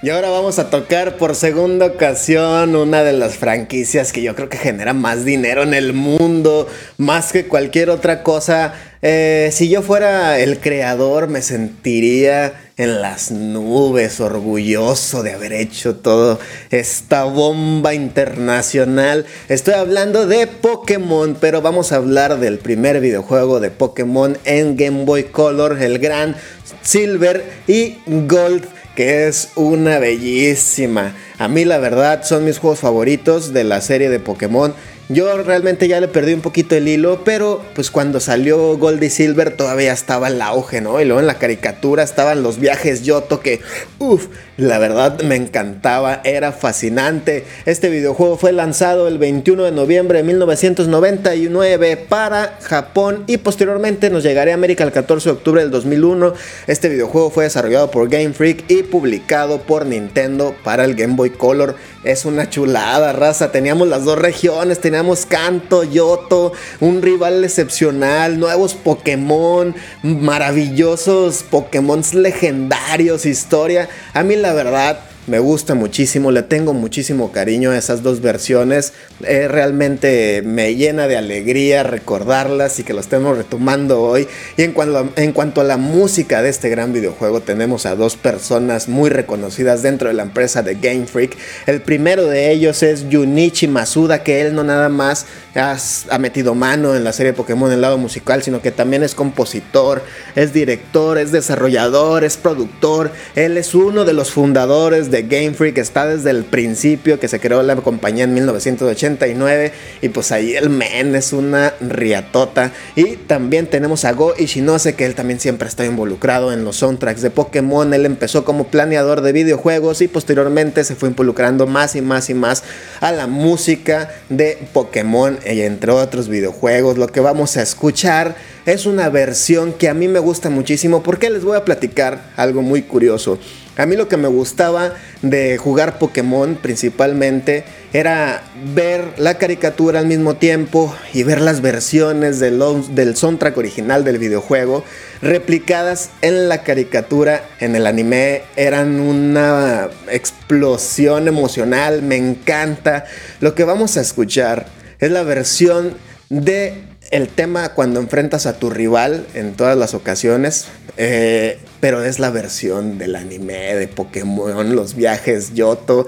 Y 0.05 0.11
ahora 0.11 0.31
vamos 0.31 0.59
a 0.59 0.69
tocar 0.69 1.17
por 1.17 1.37
segunda 1.37 1.87
ocasión 1.87 2.75
una 2.75 3.05
de 3.05 3.13
las 3.13 3.37
franquicias 3.37 4.13
que 4.13 4.21
yo 4.21 4.35
creo 4.35 4.49
que 4.49 4.59
genera 4.59 4.95
más 4.95 5.25
dinero 5.25 5.63
en 5.63 5.75
el 5.75 5.93
mundo, 5.93 6.67
más 6.99 7.31
que 7.31 7.47
cualquier 7.47 7.89
otra 7.89 8.25
cosa. 8.25 8.75
Eh, 9.01 9.51
si 9.53 9.69
yo 9.69 9.81
fuera 9.81 10.41
el 10.41 10.59
creador 10.59 11.29
me 11.29 11.41
sentiría 11.41 12.53
en 12.77 13.01
las 13.01 13.31
nubes, 13.31 14.19
orgulloso 14.19 15.23
de 15.23 15.35
haber 15.35 15.53
hecho 15.53 15.95
todo 15.95 16.41
esta 16.73 17.23
bomba 17.23 17.95
internacional. 17.95 19.25
Estoy 19.49 19.75
hablando 19.75 20.27
de 20.27 20.49
Pokémon, 20.49 21.37
pero 21.41 21.63
vamos 21.63 21.93
a 21.93 21.97
hablar 21.97 22.41
del 22.41 22.59
primer 22.59 22.99
videojuego 22.99 23.61
de 23.61 23.71
Pokémon 23.71 24.37
en 24.47 24.77
Game 24.77 25.05
Boy 25.05 25.23
Color, 25.23 25.81
el 25.81 26.01
gran 26.01 26.35
Silver 26.83 27.45
y 27.69 27.99
Gold 28.07 28.67
que 28.95 29.27
es 29.27 29.51
una 29.57 29.99
bellísima. 29.99 31.15
A 31.39 31.49
mí 31.49 31.65
la 31.65 31.79
verdad 31.79 32.23
son 32.25 32.45
mis 32.45 32.59
juegos 32.59 32.81
favoritos 32.81 33.53
de 33.53 33.65
la 33.65 33.81
serie 33.81 34.09
de 34.09 34.21
Pokémon. 34.21 34.75
Yo 35.09 35.43
realmente 35.43 35.89
ya 35.89 36.01
le 36.01 36.09
perdí 36.09 36.33
un 36.33 36.41
poquito 36.41 36.75
el 36.75 36.89
hilo, 36.89 37.23
pero 37.25 37.63
pues 37.75 37.91
cuando 37.91 38.21
salió 38.21 38.79
Gold 38.79 39.03
y 39.03 39.11
Silver 39.11 39.55
todavía 39.55 39.93
estaba 39.93 40.29
el 40.29 40.41
auge, 40.41 40.81
¿no? 40.81 41.01
Y 41.01 41.05
luego 41.05 41.21
en 41.21 41.27
la 41.27 41.39
caricatura 41.39 42.03
estaban 42.03 42.43
los 42.43 42.59
viajes 42.59 43.03
Yoto 43.03 43.41
que, 43.41 43.61
uff, 43.99 44.29
la 44.59 44.79
verdad 44.79 45.21
me 45.23 45.37
encantaba, 45.37 46.21
era 46.25 46.53
fascinante. 46.53 47.45
Este 47.65 47.89
videojuego 47.89 48.37
fue 48.37 48.53
lanzado 48.53 49.09
el 49.09 49.17
21 49.17 49.65
de 49.65 49.73
noviembre 49.73 50.19
de 50.19 50.25
1999 50.25 51.97
para 52.09 52.59
Japón 52.61 53.25
y 53.27 53.39
posteriormente 53.39 54.11
nos 54.11 54.23
llegaría 54.23 54.53
a 54.53 54.57
América 54.57 54.85
el 54.85 54.93
14 54.93 55.31
de 55.31 55.33
octubre 55.37 55.63
del 55.63 55.71
2001. 55.71 56.35
Este 56.67 56.91
videojuego 56.91 57.31
fue 57.31 57.45
desarrollado 57.45 57.91
por 57.91 58.11
Game 58.11 58.35
Freak 58.35 58.65
y 58.69 58.83
publicado 58.83 59.63
por 59.63 59.87
Nintendo 59.87 60.55
para 60.63 60.85
el 60.85 60.97
Game 60.97 61.15
Boy 61.15 61.31
Color. 61.31 61.77
Es 62.05 62.25
una 62.25 62.51
chulada, 62.51 63.13
raza. 63.13 63.53
Teníamos 63.53 63.89
las 63.89 64.05
dos 64.05 64.19
regiones, 64.19 64.81
teníamos 64.81 65.25
Kanto, 65.25 65.85
Yoto, 65.85 66.53
un 66.81 67.01
rival 67.01 67.43
excepcional, 67.45 68.39
nuevos 68.39 68.75
Pokémon, 68.75 69.75
maravillosos 70.03 71.45
Pokémon 71.45 72.03
legendarios, 72.13 73.27
historia. 73.27 73.89
A 74.13 74.23
mí 74.23 74.37
la 74.37 74.52
verdad 74.53 74.99
me 75.29 75.39
gusta 75.39 75.75
muchísimo, 75.75 76.33
le 76.33 76.43
tengo 76.43 76.75
muchísimo 76.75 77.31
cariño 77.31 77.71
a 77.71 77.79
esas 77.79 78.03
dos 78.03 78.21
versiones. 78.21 78.93
Eh, 79.25 79.47
realmente 79.47 80.43
me 80.45 80.75
llena 80.75 81.07
de 81.07 81.17
alegría 81.17 81.85
recordarlas 81.85 82.81
y 82.81 82.83
que 82.83 82.93
lo 82.93 83.01
estemos 83.01 83.37
retomando 83.37 84.03
hoy. 84.03 84.27
Y 84.57 84.63
en 84.63 84.73
cuanto, 84.73 85.61
a, 85.61 85.65
la 85.65 85.77
música 85.77 86.43
de 86.43 86.49
este 86.49 86.71
gran 86.71 86.93
videojuego, 86.93 87.41
tenemos 87.41 87.87
a 87.87 87.95
dos 87.95 88.17
personas 88.17 88.89
muy 88.89 89.11
reconocidas 89.11 89.83
dentro 89.83 90.09
de 90.09 90.15
la 90.15 90.25
empresa 90.25 90.63
de 90.63 90.75
Game 90.75 91.07
Freak. 91.07 91.37
El 91.67 91.83
primero 91.83 92.27
de 92.27 92.51
ellos 92.51 92.83
es 92.83 93.07
Junichi 93.11 93.69
Masuda, 93.69 94.25
que 94.25 94.41
él 94.41 94.57
no 94.57 94.65
nada 94.65 94.89
más 94.89 95.27
ha 95.55 96.19
metido 96.19 96.57
mano 96.57 96.97
en 96.97 97.05
la 97.05 97.13
serie 97.13 97.33
Pokémon 97.33 97.69
en 97.71 97.75
el 97.75 97.81
lado 97.83 97.97
musical, 97.97 98.43
sino 98.43 98.61
que 98.61 98.73
también 98.73 99.05
es 99.05 99.15
compositor, 99.15 100.03
es 100.35 100.53
director, 100.53 101.19
es 101.19 101.31
desarrollador, 101.31 102.25
es 102.25 102.37
productor. 102.37 103.13
Él 103.37 103.57
es 103.57 103.75
uno 103.75 104.05
de 104.05 104.15
los 104.15 104.33
fundadores 104.33 105.12
de 105.13 105.23
Game 105.23 105.55
Freak, 105.55 105.79
está 105.79 106.07
desde 106.07 106.31
el 106.31 106.43
principio 106.45 107.21
que 107.21 107.29
se 107.29 107.39
creó 107.39 107.63
la 107.63 107.77
compañía 107.77 108.25
en 108.25 108.35
1989 108.35 109.73
y 110.01 110.09
pues 110.09 110.33
ahí 110.33 110.55
el 110.55 110.71
men 110.71 111.15
es 111.15 111.33
una 111.33 111.75
riatota. 111.81 112.73
Y 112.97 113.17
también 113.17 113.69
tenemos 113.69 114.05
a 114.05 114.13
Go 114.13 114.35
Ishinose 114.37 114.95
que 114.95 115.05
él 115.05 115.15
también 115.15 115.39
siempre 115.39 115.69
está 115.69 115.85
involucrado 115.85 116.53
en 116.53 116.65
los 116.65 116.77
soundtracks 116.77 117.23
de 117.23 117.31
Pokémon. 117.31 117.95
Él 117.95 118.07
empezó 118.07 118.45
como 118.45 118.67
planeador 118.67 119.21
de 119.21 119.33
videojuegos 119.33 120.01
y 120.01 120.09
posteriormente 120.09 120.83
se 120.83 120.97
fue 120.97 121.11
involucrando 121.11 121.69
más 121.69 121.95
y 121.95 122.01
más 122.01 122.29
y 122.29 122.35
más 122.35 122.65
a 123.01 123.13
la 123.13 123.29
música 123.29 124.11
de 124.29 124.59
Pokémon 124.73 125.39
y 125.47 125.61
entre 125.61 125.93
otros 125.93 126.29
videojuegos. 126.29 126.99
Lo 126.99 127.07
que 127.07 127.21
vamos 127.21 127.57
a 127.57 127.63
escuchar 127.63 128.35
es 128.67 128.87
una 128.87 129.09
versión 129.09 129.73
que 129.73 129.89
a 129.89 129.95
mí 129.95 130.09
me 130.09 130.19
gusta 130.19 130.51
muchísimo 130.51 131.03
porque 131.03 131.31
les 131.31 131.45
voy 131.45 131.57
a 131.57 131.65
platicar 131.65 132.33
algo 132.37 132.63
muy 132.63 132.83
curioso. 132.83 133.39
A 133.77 133.87
mí 133.87 133.97
lo 133.97 134.07
que 134.07 134.19
me 134.19 134.29
gustaba 134.29 134.93
de 135.23 135.57
jugar 135.57 135.99
Pokémon 135.99 136.57
principalmente 136.57 137.65
era 137.95 138.43
ver 138.75 139.15
la 139.17 139.39
caricatura 139.39 140.01
al 140.01 140.07
mismo 140.07 140.37
tiempo 140.37 140.95
y 141.15 141.23
ver 141.23 141.41
las 141.41 141.63
versiones 141.63 142.39
del, 142.39 142.63
del 142.95 143.17
soundtrack 143.17 143.57
original 143.57 144.05
del 144.05 144.19
videojuego 144.19 144.85
replicadas 145.23 146.11
en 146.21 146.51
la 146.51 146.65
caricatura, 146.65 147.45
en 147.61 147.75
el 147.75 147.87
anime. 147.87 148.43
Eran 148.57 149.01
una 149.01 149.89
explosión 150.11 151.27
emocional, 151.27 152.03
me 152.03 152.17
encanta. 152.17 153.07
Lo 153.41 153.55
que 153.55 153.65
vamos 153.65 153.97
a 153.97 154.03
escuchar 154.03 154.67
es 154.99 155.11
la 155.11 155.23
versión 155.23 155.95
de 156.29 156.92
el 157.13 157.29
tema 157.29 157.75
cuando 157.75 158.01
enfrentas 158.01 158.47
a 158.47 158.55
tu 158.55 158.71
rival 158.71 159.27
en 159.35 159.53
todas 159.53 159.77
las 159.77 159.93
ocasiones, 159.93 160.67
eh, 160.97 161.59
pero 161.79 162.03
es 162.03 162.19
la 162.19 162.31
versión 162.31 162.99
del 162.99 163.17
anime 163.17 163.75
de 163.77 163.87
Pokémon, 163.87 164.75
los 164.75 164.97
viajes 164.97 165.53
Yoto. 165.55 166.07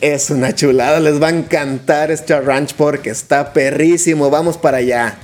Es 0.00 0.30
una 0.30 0.52
chulada, 0.52 0.98
les 0.98 1.22
va 1.22 1.28
a 1.28 1.30
encantar 1.30 2.10
este 2.10 2.38
ranch 2.40 2.74
porque 2.74 3.10
está 3.10 3.52
perrísimo. 3.52 4.30
Vamos 4.30 4.58
para 4.58 4.78
allá. 4.78 5.16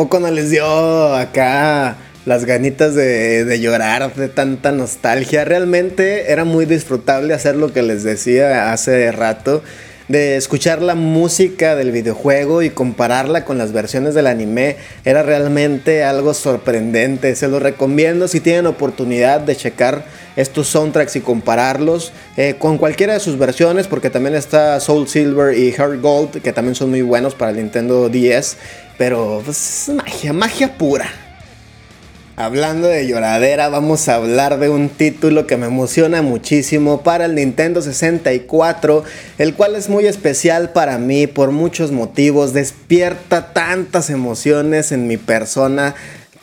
Poco 0.00 0.18
no 0.18 0.30
les 0.30 0.48
dio 0.48 1.14
acá 1.14 1.94
las 2.24 2.46
ganitas 2.46 2.94
de, 2.94 3.58
llorar 3.60 4.14
de 4.14 4.28
tanta 4.28 4.72
nostalgia? 4.72 5.44
Realmente 5.44 6.32
era 6.32 6.46
muy 6.46 6.64
disfrutable 6.64 7.34
hacer 7.34 7.54
lo 7.54 7.74
que 7.74 7.82
les 7.82 8.02
decía 8.02 8.72
hace 8.72 9.12
rato 9.12 9.62
de 10.08 10.38
escuchar 10.38 10.80
la 10.80 10.94
música 10.94 11.76
del 11.76 11.92
videojuego 11.92 12.62
y 12.62 12.70
compararla 12.70 13.44
con 13.44 13.58
las 13.58 13.72
versiones 13.72 14.14
del 14.14 14.26
anime 14.26 14.76
era 15.04 15.22
realmente 15.22 16.02
algo 16.02 16.32
sorprendente. 16.32 17.36
Se 17.36 17.48
lo 17.48 17.60
recomiendo 17.60 18.26
si 18.26 18.40
tienen 18.40 18.66
oportunidad 18.66 19.40
de 19.40 19.54
checar 19.54 20.06
estos 20.40 20.68
soundtracks 20.68 21.16
y 21.16 21.20
compararlos 21.20 22.12
eh, 22.36 22.56
con 22.58 22.78
cualquiera 22.78 23.14
de 23.14 23.20
sus 23.20 23.38
versiones, 23.38 23.86
porque 23.86 24.10
también 24.10 24.34
está 24.34 24.80
Soul 24.80 25.08
Silver 25.08 25.56
y 25.56 25.72
Heart 25.72 26.00
Gold, 26.00 26.42
que 26.42 26.52
también 26.52 26.74
son 26.74 26.90
muy 26.90 27.02
buenos 27.02 27.34
para 27.34 27.50
el 27.50 27.58
Nintendo 27.58 28.08
10, 28.08 28.56
pero 28.98 29.42
pues, 29.44 29.90
magia, 29.94 30.32
magia 30.32 30.76
pura. 30.76 31.10
Hablando 32.36 32.88
de 32.88 33.06
lloradera, 33.06 33.68
vamos 33.68 34.08
a 34.08 34.14
hablar 34.14 34.58
de 34.58 34.70
un 34.70 34.88
título 34.88 35.46
que 35.46 35.58
me 35.58 35.66
emociona 35.66 36.22
muchísimo 36.22 37.02
para 37.02 37.26
el 37.26 37.34
Nintendo 37.34 37.82
64, 37.82 39.04
el 39.36 39.54
cual 39.54 39.76
es 39.76 39.90
muy 39.90 40.06
especial 40.06 40.70
para 40.72 40.96
mí 40.96 41.26
por 41.26 41.50
muchos 41.50 41.92
motivos, 41.92 42.54
despierta 42.54 43.52
tantas 43.52 44.08
emociones 44.08 44.90
en 44.90 45.06
mi 45.06 45.18
persona 45.18 45.94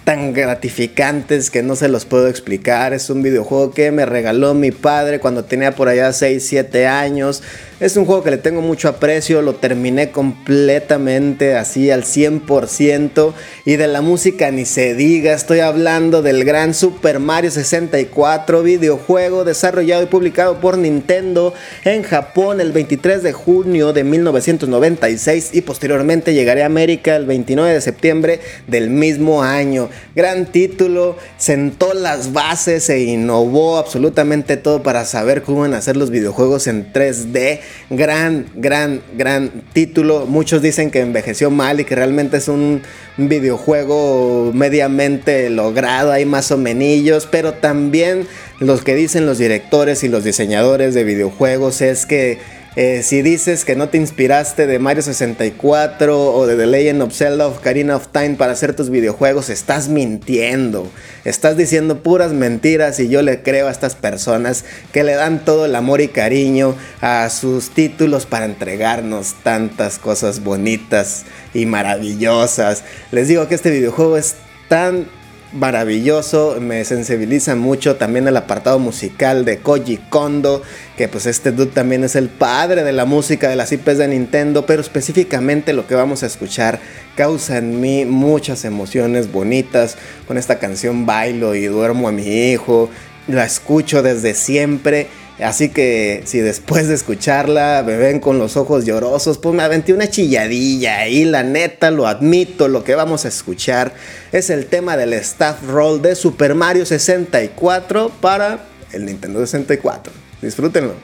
tan 0.08 0.32
gratificantes 0.32 1.52
que 1.52 1.64
no 1.64 1.76
se 1.76 1.90
los 1.90 2.06
puedo 2.06 2.30
explicar. 2.30 2.94
Es 2.94 3.10
un 3.10 3.22
videojuego 3.22 3.72
que 3.72 3.92
me 3.92 4.06
regaló 4.06 4.54
mi 4.54 4.72
padre 4.72 5.20
cuando 5.20 5.44
tenía 5.44 5.74
por 5.74 5.90
allá 5.90 6.14
6, 6.14 6.48
7 6.48 6.88
años. 6.88 7.44
Es 7.80 7.96
un 7.96 8.06
juego 8.06 8.24
que 8.24 8.32
le 8.32 8.38
tengo 8.38 8.62
mucho 8.62 8.90
aprecio, 8.90 9.44
lo 9.44 9.54
terminé 9.54 10.10
completamente 10.10 11.56
así 11.56 11.92
al 11.92 12.06
100% 12.06 13.34
y 13.66 13.76
de 13.76 13.86
la 13.86 14.02
música 14.02 14.50
ni 14.50 14.66
se 14.66 14.96
diga, 14.96 15.34
estoy 15.34 15.60
hablando 15.60 16.24
del 16.24 16.44
gran 16.44 16.74
Super 16.74 17.20
Mario 17.20 17.52
64, 17.52 18.64
videojuego 18.64 19.44
desarrollado 19.44 20.02
y 20.02 20.08
publicado 20.08 20.60
por 20.60 20.80
Nintendo 20.80 21.54
en 21.84 22.02
Japón 22.02 22.62
el 22.62 22.72
23 22.72 23.22
de 23.22 23.34
junio 23.34 23.94
de 23.94 24.04
1996 24.04 25.52
y 25.54 25.62
posteriormente 25.62 26.34
llegaré 26.34 26.64
a 26.64 26.66
América 26.66 27.16
el 27.16 27.28
29 27.28 27.76
de 27.76 27.82
septiembre 27.82 28.40
del 28.66 28.90
mismo 28.90 29.44
año. 29.44 29.88
Gran 30.16 30.48
título, 30.48 31.16
sentó 31.38 31.94
las 31.94 32.34
bases 32.34 32.90
e 32.90 33.04
innovó 33.04 33.78
absolutamente 33.78 34.58
todo 34.58 34.82
para 34.82 35.06
saber 35.06 35.44
cómo 35.44 35.68
ser 35.80 35.96
los 35.96 36.10
videojuegos 36.10 36.66
en 36.66 36.92
3D 36.92 37.67
gran, 37.90 38.46
gran, 38.56 39.02
gran 39.18 39.50
título. 39.74 40.26
Muchos 40.26 40.62
dicen 40.62 40.92
que 40.92 41.02
envejeció 41.02 41.52
mal 41.52 41.80
y 41.80 41.86
que 41.86 41.96
realmente 41.96 42.38
es 42.38 42.48
un 42.48 42.82
videojuego 43.18 44.52
mediamente 44.54 45.50
logrado, 45.50 46.12
hay 46.12 46.26
más 46.26 46.52
o 46.52 46.58
menos, 46.58 47.28
pero 47.30 47.54
también 47.54 48.28
los 48.60 48.84
que 48.84 48.96
dicen 48.96 49.26
los 49.26 49.38
directores 49.38 50.04
y 50.04 50.08
los 50.08 50.24
diseñadores 50.24 50.94
de 50.94 51.04
videojuegos 51.04 51.82
es 51.82 52.06
que 52.06 52.40
eh, 52.80 53.02
si 53.02 53.24
dices 53.24 53.66
que 53.66 53.76
no 53.76 53.90
te 53.90 53.98
inspiraste 53.98 54.68
de 54.68 54.78
Mario 54.78 55.02
64 55.02 56.32
o 56.32 56.46
de 56.46 56.56
The 56.56 56.68
Legend 56.68 57.02
of 57.02 57.12
Zelda 57.12 57.48
of 57.48 57.60
Karina 57.60 57.96
of 57.96 58.10
Time 58.10 58.36
para 58.36 58.52
hacer 58.52 58.76
tus 58.76 58.92
videojuegos, 58.92 59.50
estás 59.50 59.90
mintiendo. 59.90 60.88
Estás 61.26 61.58
diciendo 61.58 62.04
puras 62.04 62.34
mentiras 62.34 63.00
y 63.00 63.10
yo 63.10 63.24
le 63.24 63.42
creo 63.42 63.68
a 63.68 63.72
estas 63.72 63.96
personas 63.96 64.64
que 64.94 65.04
le 65.04 65.16
dan 65.16 65.44
todo 65.44 65.66
el 65.66 65.76
amor 65.76 66.02
y 66.02 66.10
cariño 66.10 66.76
a 67.02 67.28
sus 67.32 67.72
títulos 67.72 68.28
para 68.28 68.46
entregarnos 68.46 69.34
tantas 69.42 69.98
cosas 69.98 70.44
bonitas 70.44 71.26
y 71.56 71.66
maravillosas. 71.66 72.84
Les 73.12 73.28
digo 73.28 73.48
que 73.48 73.56
este 73.56 73.72
videojuego 73.72 74.18
es 74.18 74.36
tan 74.70 75.08
maravilloso, 75.54 76.58
me 76.60 76.84
sensibiliza 76.86 77.56
mucho 77.56 77.96
también 77.96 78.28
el 78.28 78.38
apartado 78.38 78.80
musical 78.80 79.46
de 79.46 79.60
Koji 79.60 79.98
Kondo, 80.10 80.62
que 80.98 81.08
pues 81.08 81.26
este 81.28 81.52
dude 81.52 81.72
también 81.72 82.04
es 82.04 82.16
el 82.16 82.28
padre 82.28 82.84
de 82.84 82.92
la 82.92 83.06
música 83.06 83.50
de 83.50 83.56
las 83.56 83.72
IPs 83.72 84.00
de 84.00 84.08
Nintendo, 84.08 84.66
pero 84.66 84.82
específicamente 84.82 85.74
lo 85.74 85.88
que 85.88 85.96
vamos 85.96 86.24
a 86.24 86.26
escuchar 86.26 86.80
causa 87.16 87.58
en 87.58 87.80
mí 87.80 88.06
muchas 88.06 88.66
emociones 88.66 89.32
bonitas, 89.32 89.98
con 90.28 90.38
esta 90.38 90.60
canción 90.60 91.06
bailo 91.06 91.56
y 91.56 91.66
duermo 91.66 92.08
a 92.08 92.12
mi 92.12 92.52
hijo, 92.52 92.90
la 93.28 93.46
escucho 93.46 94.02
desde 94.02 94.34
siempre 94.34 95.08
Así 95.40 95.70
que 95.70 96.24
si 96.26 96.40
después 96.40 96.88
de 96.88 96.96
escucharla 96.96 97.84
me 97.86 97.96
ven 97.96 98.20
con 98.20 98.40
los 98.40 98.58
ojos 98.58 98.86
llorosos, 98.86 99.38
pues 99.38 99.54
me 99.54 99.62
aventé 99.62 99.94
una 99.94 100.10
chilladilla 100.10 101.08
y 101.08 101.26
la 101.26 101.44
neta 101.44 101.92
lo 101.92 102.08
admito, 102.08 102.68
lo 102.68 102.84
que 102.84 102.96
vamos 102.96 103.26
a 103.26 103.28
escuchar 103.28 103.94
es 104.32 104.50
el 104.50 104.66
tema 104.66 104.98
del 104.98 105.14
staff 105.14 105.62
roll 105.68 106.02
de 106.02 106.16
Super 106.16 106.56
Mario 106.56 106.88
64 106.88 108.12
para 108.20 108.66
el 108.92 109.06
Nintendo 109.06 109.40
64. 109.40 110.27
Disfrútenlo. 110.42 110.96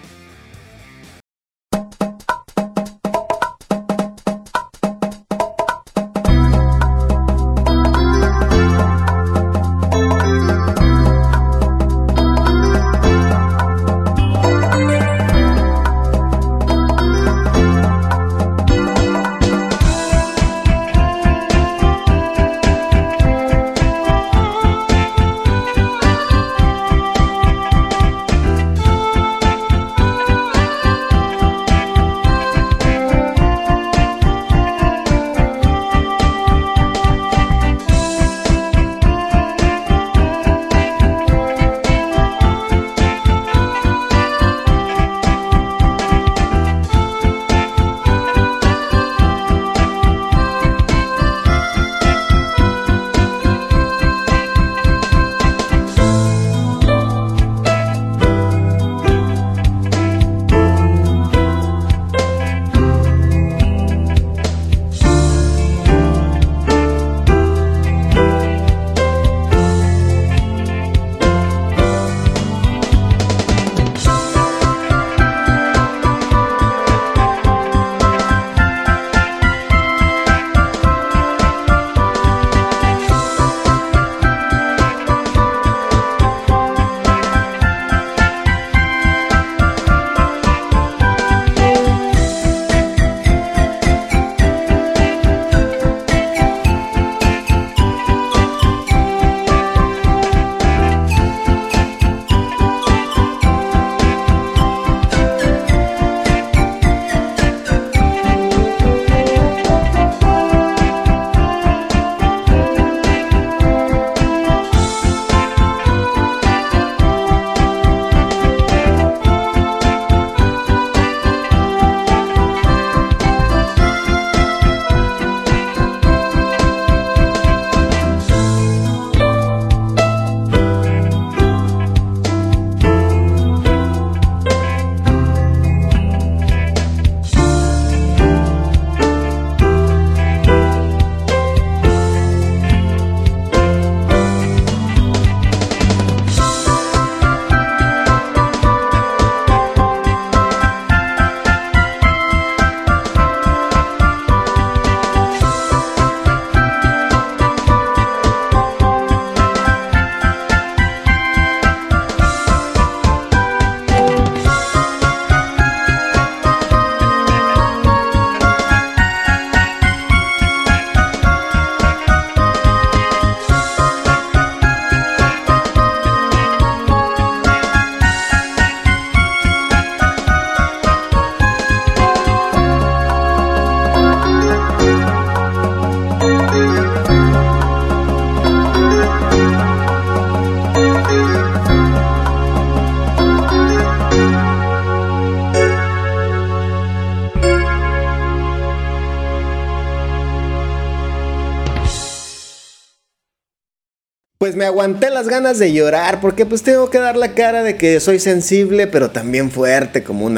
Me 204.56 204.66
aguanté 204.66 205.10
las 205.10 205.28
ganas 205.28 205.60
de 205.60 205.74
llorar 205.74 206.22
porque 206.22 206.45
pues 206.45 206.64
tengo 206.64 206.89
que 206.89 206.99
dar 206.99 207.16
la 207.16 207.34
cara 207.34 207.64
de 207.64 207.78
que 207.78 207.99
soy 207.99 208.20
sensible 208.20 208.88
pero 208.88 209.12
también 209.12 209.51
fuerte 209.51 210.04
como 210.04 210.26
un 210.26 210.38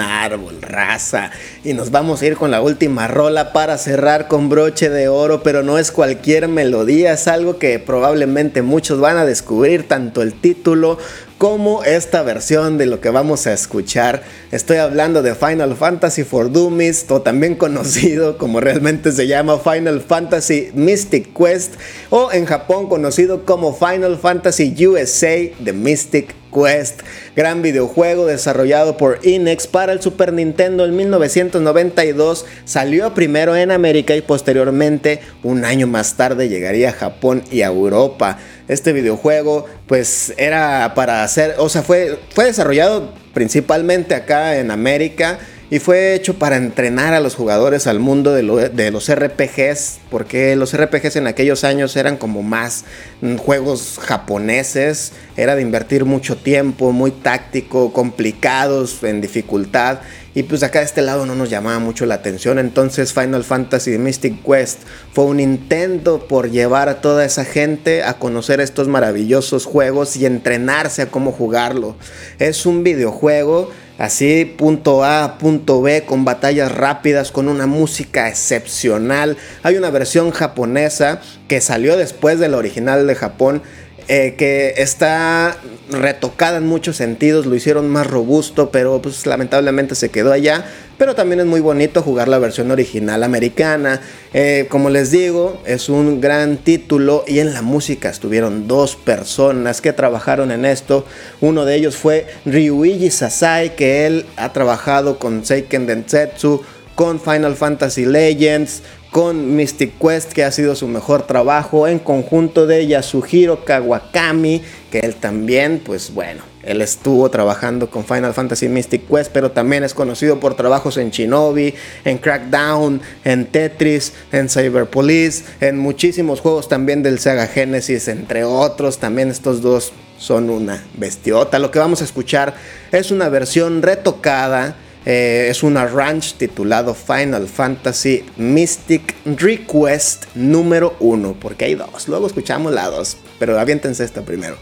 raza. 0.62 1.32
Y 1.64 1.74
nos 1.74 1.92
vamos 1.92 2.22
a 2.22 2.26
ir 2.26 2.36
con 2.36 2.52
la 2.52 2.62
última 2.62 3.08
rola 3.08 3.54
para 3.54 3.78
cerrar 3.78 4.28
con 4.28 4.50
broche 4.50 4.90
de 4.90 5.08
oro, 5.08 5.44
pero 5.44 5.64
no 5.64 5.78
es 5.78 5.92
cualquier 5.92 6.48
melodía, 6.48 7.14
es 7.14 7.28
algo 7.28 7.58
que 7.58 7.80
probablemente 7.80 8.62
muchos 8.62 9.00
van 9.00 9.18
a 9.18 9.26
descubrir, 9.26 9.88
tanto 9.88 10.22
el 10.22 10.34
título 10.34 10.98
como 11.38 11.84
esta 11.84 12.24
versión 12.24 12.78
de 12.78 12.86
lo 12.86 13.02
que 13.02 13.10
vamos 13.10 13.46
a 13.46 13.54
escuchar. 13.54 14.24
Estoy 14.52 14.78
hablando 14.78 15.22
de 15.22 15.36
Final 15.36 15.76
Fantasy 15.76 16.24
for 16.24 16.52
Dummies, 16.52 17.06
o 17.10 17.22
también 17.22 17.56
conocido 17.66 18.38
como 18.38 18.60
realmente 18.60 19.12
se 19.12 19.28
llama 19.28 19.60
Final 19.60 20.02
Fantasy 20.02 20.70
Mystic 20.74 21.34
Quest, 21.38 21.74
o 22.10 22.32
en 22.32 22.46
Japón 22.46 22.88
conocido 22.88 23.46
como 23.46 23.76
Final 23.76 24.18
Fantasy 24.18 24.74
USA 24.88 25.36
The 25.64 25.74
Mystic 25.74 26.36
Quest, 26.56 27.02
gran 27.36 27.62
videojuego 27.62 28.26
desarrollado 28.26 28.96
por 28.96 29.20
Inex 29.24 29.68
para 29.68 29.92
el 29.92 30.02
Super 30.02 30.32
Nintendo 30.32 30.86
en 30.86 30.96
1992, 30.96 32.46
salió 32.64 33.14
primero 33.14 33.56
en 33.56 33.72
América 33.72 34.16
y 34.16 34.22
posteriormente, 34.22 35.20
un 35.44 35.66
año 35.66 35.88
más 35.88 36.16
tarde, 36.16 36.48
llegaría 36.48 36.90
a 36.90 36.94
Japón 36.94 37.44
y 37.52 37.62
a 37.62 37.68
Europa. 37.68 38.40
Este 38.68 38.94
videojuego 38.94 39.66
pues 39.88 40.34
era 40.38 40.94
para 40.96 41.24
hacer, 41.24 41.56
o 41.58 41.70
sea, 41.70 41.84
fue, 41.84 42.18
fue 42.34 42.46
desarrollado 42.46 43.14
principalmente 43.34 44.16
acá 44.16 44.58
en 44.58 44.72
América 44.72 45.40
y 45.70 45.80
fue 45.80 46.14
hecho 46.14 46.36
para 46.36 46.58
entrenar 46.58 47.14
a 47.14 47.20
los 47.20 47.36
jugadores 47.36 47.88
al 47.88 48.00
mundo 48.00 48.34
de, 48.34 48.44
los 48.92 49.12
RPGs, 49.12 50.00
porque 50.12 50.56
los 50.56 50.78
RPGs 50.78 51.16
en 51.16 51.28
aquellos 51.28 51.64
años 51.64 51.96
eran 51.96 52.18
como 52.18 52.44
más 52.44 52.86
mm, 53.22 53.38
juegos 53.38 53.98
japoneses, 54.00 55.14
era 55.38 55.56
de 55.56 55.64
invertir 55.64 56.06
mucho 56.06 56.38
tiempo, 56.38 56.92
muy 56.92 57.12
táctico, 57.12 57.92
complicados, 57.94 59.04
en 59.04 59.22
dificultad, 59.22 60.00
y 60.36 60.44
pues 60.44 60.64
acá 60.64 60.80
de 60.80 60.86
este 60.86 61.02
lado 61.02 61.26
no 61.26 61.34
nos 61.34 61.50
llamaba 61.50 61.80
mucho 61.80 62.06
la 62.06 62.16
atención, 62.16 62.60
entonces 62.60 63.14
Final 63.14 63.44
Fantasy 63.44 63.98
Mystic 63.98 64.44
Quest 64.44 64.82
fue 65.14 65.24
un 65.24 65.40
intento 65.40 66.28
por 66.28 66.52
llevar 66.52 66.90
a 66.90 67.02
toda 67.02 67.26
esa 67.26 67.46
gente 67.46 68.04
a 68.04 68.20
conocer 68.20 68.60
estos 68.60 68.88
maravillosos 68.88 69.66
juegos 69.66 70.16
y 70.18 70.26
entrenarse 70.26 71.04
a 71.04 71.06
cómo 71.08 71.32
jugarlo. 71.32 71.96
Es 72.38 72.66
un 72.66 72.84
videojuego 72.84 73.72
Así, 73.98 74.44
punto 74.44 75.06
A, 75.06 75.38
punto 75.38 75.82
B, 75.82 76.04
con 76.04 76.26
batallas 76.26 76.70
rápidas, 76.70 77.32
con 77.32 77.48
una 77.48 77.66
música 77.66 78.28
excepcional. 78.28 79.38
Hay 79.64 79.78
una 79.78 79.90
versión 79.90 80.32
japonesa 80.32 81.22
que 81.48 81.62
salió 81.62 81.96
después 81.96 82.38
de 82.40 82.50
la 82.50 82.58
original 82.58 83.08
de 83.08 83.16
Japón, 83.16 83.62
eh, 84.10 84.36
que 84.38 84.74
está 84.78 85.58
retocada 85.90 86.58
en 86.58 86.68
muchos 86.68 86.98
sentidos, 86.98 87.46
lo 87.46 87.56
hicieron 87.56 87.90
más 87.90 88.06
robusto, 88.06 88.70
pero 88.70 89.02
pues 89.02 89.26
lamentablemente 89.26 89.96
se 89.96 90.10
quedó 90.10 90.34
allá. 90.34 90.66
Pero 90.98 91.14
también 91.14 91.42
es 91.42 91.46
muy 91.46 91.60
bonito 91.60 92.02
jugar 92.02 92.30
la 92.30 92.40
versión 92.40 92.72
original 92.72 93.24
americana. 93.24 94.02
Eh, 94.34 94.68
como 94.70 94.90
les 94.90 95.12
digo, 95.12 95.62
es 95.66 95.90
un 95.90 96.22
gran 96.22 96.58
título 96.58 97.26
y 97.28 97.40
en 97.40 97.54
la 97.54 97.62
música 97.62 98.10
estuvieron 98.10 98.68
dos 98.68 98.96
personas 98.96 99.82
que 99.82 99.92
trabajaron 99.92 100.52
en 100.52 100.64
esto. 100.64 101.06
Uno 101.42 101.66
de 101.66 101.76
ellos 101.76 101.98
fue 101.98 102.28
Ryuichi 102.46 103.10
Sasai, 103.10 103.76
que 103.76 104.08
él 104.08 104.26
ha 104.38 104.54
trabajado 104.54 105.20
con 105.20 105.46
Seiken 105.46 105.86
Densetsu, 105.86 106.62
con 106.96 107.20
Final 107.20 107.56
Fantasy 107.56 108.06
Legends, 108.06 108.82
con 109.12 109.56
Mystic 109.56 110.00
Quest, 110.00 110.32
que 110.32 110.44
ha 110.46 110.52
sido 110.52 110.76
su 110.76 110.88
mejor 110.88 111.28
trabajo, 111.28 111.88
en 111.88 112.00
conjunto 112.00 112.68
de 112.68 112.88
Yasuhiro 112.88 113.66
Kawakami, 113.66 114.62
que 114.92 115.00
él 115.00 115.16
también, 115.16 115.82
pues 115.86 116.14
bueno, 116.14 116.44
él 116.66 116.82
estuvo 116.82 117.30
trabajando 117.30 117.90
con 117.90 118.06
Final 118.06 118.34
Fantasy 118.34 118.68
Mystic 118.68 119.08
Quest, 119.08 119.32
pero 119.32 119.52
también 119.52 119.84
es 119.84 119.94
conocido 119.94 120.40
por 120.40 120.56
trabajos 120.56 120.98
en 120.98 121.12
Shinobi, 121.12 121.74
en 122.04 122.18
Crackdown, 122.18 123.02
en 123.24 123.46
Tetris, 123.46 124.14
en 124.32 124.50
Cyber 124.50 124.86
Police, 124.88 125.44
en 125.62 125.78
muchísimos 125.78 126.42
juegos 126.42 126.68
también 126.68 127.04
del 127.04 127.20
Sega 127.20 127.48
Genesis, 127.48 128.08
entre 128.08 128.44
otros. 128.44 128.98
También 128.98 129.30
estos 129.30 129.62
dos 129.62 129.94
son 130.18 130.50
una 130.50 130.84
bestiota. 130.96 131.60
Lo 131.60 131.72
que 131.72 131.80
vamos 131.80 132.02
a 132.02 132.06
escuchar 132.06 132.56
es 132.92 133.12
una 133.12 133.30
versión 133.30 133.82
retocada 133.82 134.76
eh, 135.06 135.50
es 135.52 135.62
una 135.62 135.86
ranch 135.86 136.34
titulado 136.34 136.96
Final 136.96 137.48
Fantasy 137.48 138.26
Mystic 138.38 139.14
Request 139.26 140.26
número 140.34 140.96
1, 141.00 141.38
porque 141.40 141.66
hay 141.66 141.76
dos. 141.76 142.08
Luego 142.08 142.26
escuchamos 142.26 142.74
la 142.74 142.90
dos, 142.90 143.18
pero 143.38 143.60
aviéntense 143.60 144.04
esta 144.04 144.24
primero. 144.24 144.58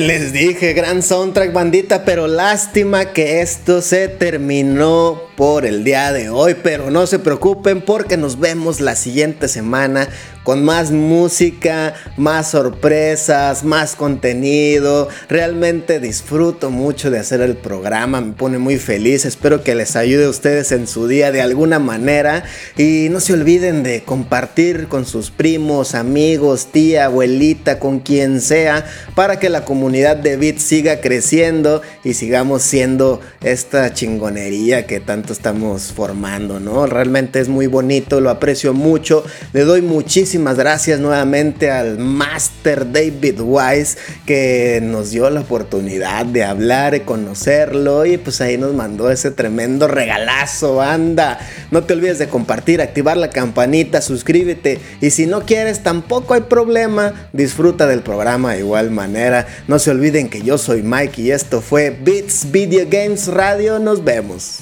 Les 0.00 0.32
dije, 0.32 0.72
gran 0.72 1.02
soundtrack 1.02 1.52
bandita, 1.52 2.04
pero 2.04 2.26
lástima 2.26 3.12
que 3.12 3.40
esto 3.40 3.80
se 3.82 4.08
terminó 4.08 5.25
por 5.36 5.66
el 5.66 5.84
día 5.84 6.12
de 6.12 6.30
hoy, 6.30 6.56
pero 6.62 6.90
no 6.90 7.06
se 7.06 7.18
preocupen 7.18 7.82
porque 7.82 8.16
nos 8.16 8.40
vemos 8.40 8.80
la 8.80 8.96
siguiente 8.96 9.48
semana 9.48 10.08
con 10.46 10.64
más 10.64 10.92
música, 10.92 11.94
más 12.16 12.52
sorpresas, 12.52 13.64
más 13.64 13.96
contenido. 13.96 15.08
Realmente 15.28 15.98
disfruto 15.98 16.70
mucho 16.70 17.10
de 17.10 17.18
hacer 17.18 17.40
el 17.40 17.56
programa, 17.56 18.20
me 18.20 18.32
pone 18.32 18.58
muy 18.58 18.78
feliz. 18.78 19.24
Espero 19.24 19.64
que 19.64 19.74
les 19.74 19.96
ayude 19.96 20.26
a 20.26 20.30
ustedes 20.30 20.70
en 20.70 20.86
su 20.86 21.08
día 21.08 21.32
de 21.32 21.42
alguna 21.42 21.80
manera. 21.80 22.44
Y 22.78 23.08
no 23.10 23.18
se 23.18 23.32
olviden 23.32 23.82
de 23.82 24.04
compartir 24.04 24.86
con 24.86 25.04
sus 25.04 25.32
primos, 25.32 25.96
amigos, 25.96 26.68
tía, 26.70 27.06
abuelita, 27.06 27.80
con 27.80 27.98
quien 27.98 28.40
sea, 28.40 28.86
para 29.16 29.40
que 29.40 29.48
la 29.50 29.64
comunidad 29.64 30.16
de 30.16 30.36
Beat 30.36 30.58
siga 30.58 31.00
creciendo 31.00 31.82
y 32.04 32.14
sigamos 32.14 32.62
siendo 32.62 33.20
esta 33.42 33.92
chingonería 33.92 34.86
que 34.86 35.00
tanto 35.00 35.25
estamos 35.32 35.92
formando, 35.92 36.60
¿no? 36.60 36.86
Realmente 36.86 37.40
es 37.40 37.48
muy 37.48 37.66
bonito, 37.66 38.20
lo 38.20 38.30
aprecio 38.30 38.72
mucho. 38.72 39.24
Le 39.52 39.62
doy 39.62 39.82
muchísimo 39.82 40.46
gracias 40.54 41.00
nuevamente 41.00 41.70
al 41.70 41.98
Master 41.98 42.92
David 42.92 43.40
Wise 43.40 43.98
que 44.26 44.80
nos 44.82 45.10
dio 45.10 45.28
la 45.30 45.40
oportunidad 45.40 46.26
de 46.26 46.44
hablar 46.44 46.94
y 46.94 47.00
conocerlo 47.00 48.06
y 48.06 48.16
pues 48.18 48.40
ahí 48.40 48.58
nos 48.58 48.74
mandó 48.74 49.10
ese 49.10 49.30
tremendo 49.30 49.88
regalazo, 49.88 50.80
anda. 50.82 51.38
No 51.70 51.84
te 51.84 51.94
olvides 51.94 52.18
de 52.18 52.28
compartir, 52.28 52.80
activar 52.80 53.16
la 53.16 53.30
campanita, 53.30 54.00
suscríbete 54.00 54.78
y 55.00 55.10
si 55.10 55.26
no 55.26 55.42
quieres 55.42 55.82
tampoco 55.82 56.34
hay 56.34 56.42
problema, 56.42 57.28
disfruta 57.32 57.86
del 57.86 58.02
programa 58.02 58.52
de 58.52 58.60
igual 58.60 58.90
manera. 58.90 59.46
No 59.68 59.78
se 59.78 59.90
olviden 59.90 60.28
que 60.28 60.42
yo 60.42 60.58
soy 60.58 60.82
Mike 60.82 61.22
y 61.22 61.30
esto 61.30 61.60
fue 61.60 61.90
Beats 61.90 62.50
Video 62.50 62.86
Games 62.88 63.26
Radio, 63.28 63.78
nos 63.78 64.04
vemos. 64.04 64.60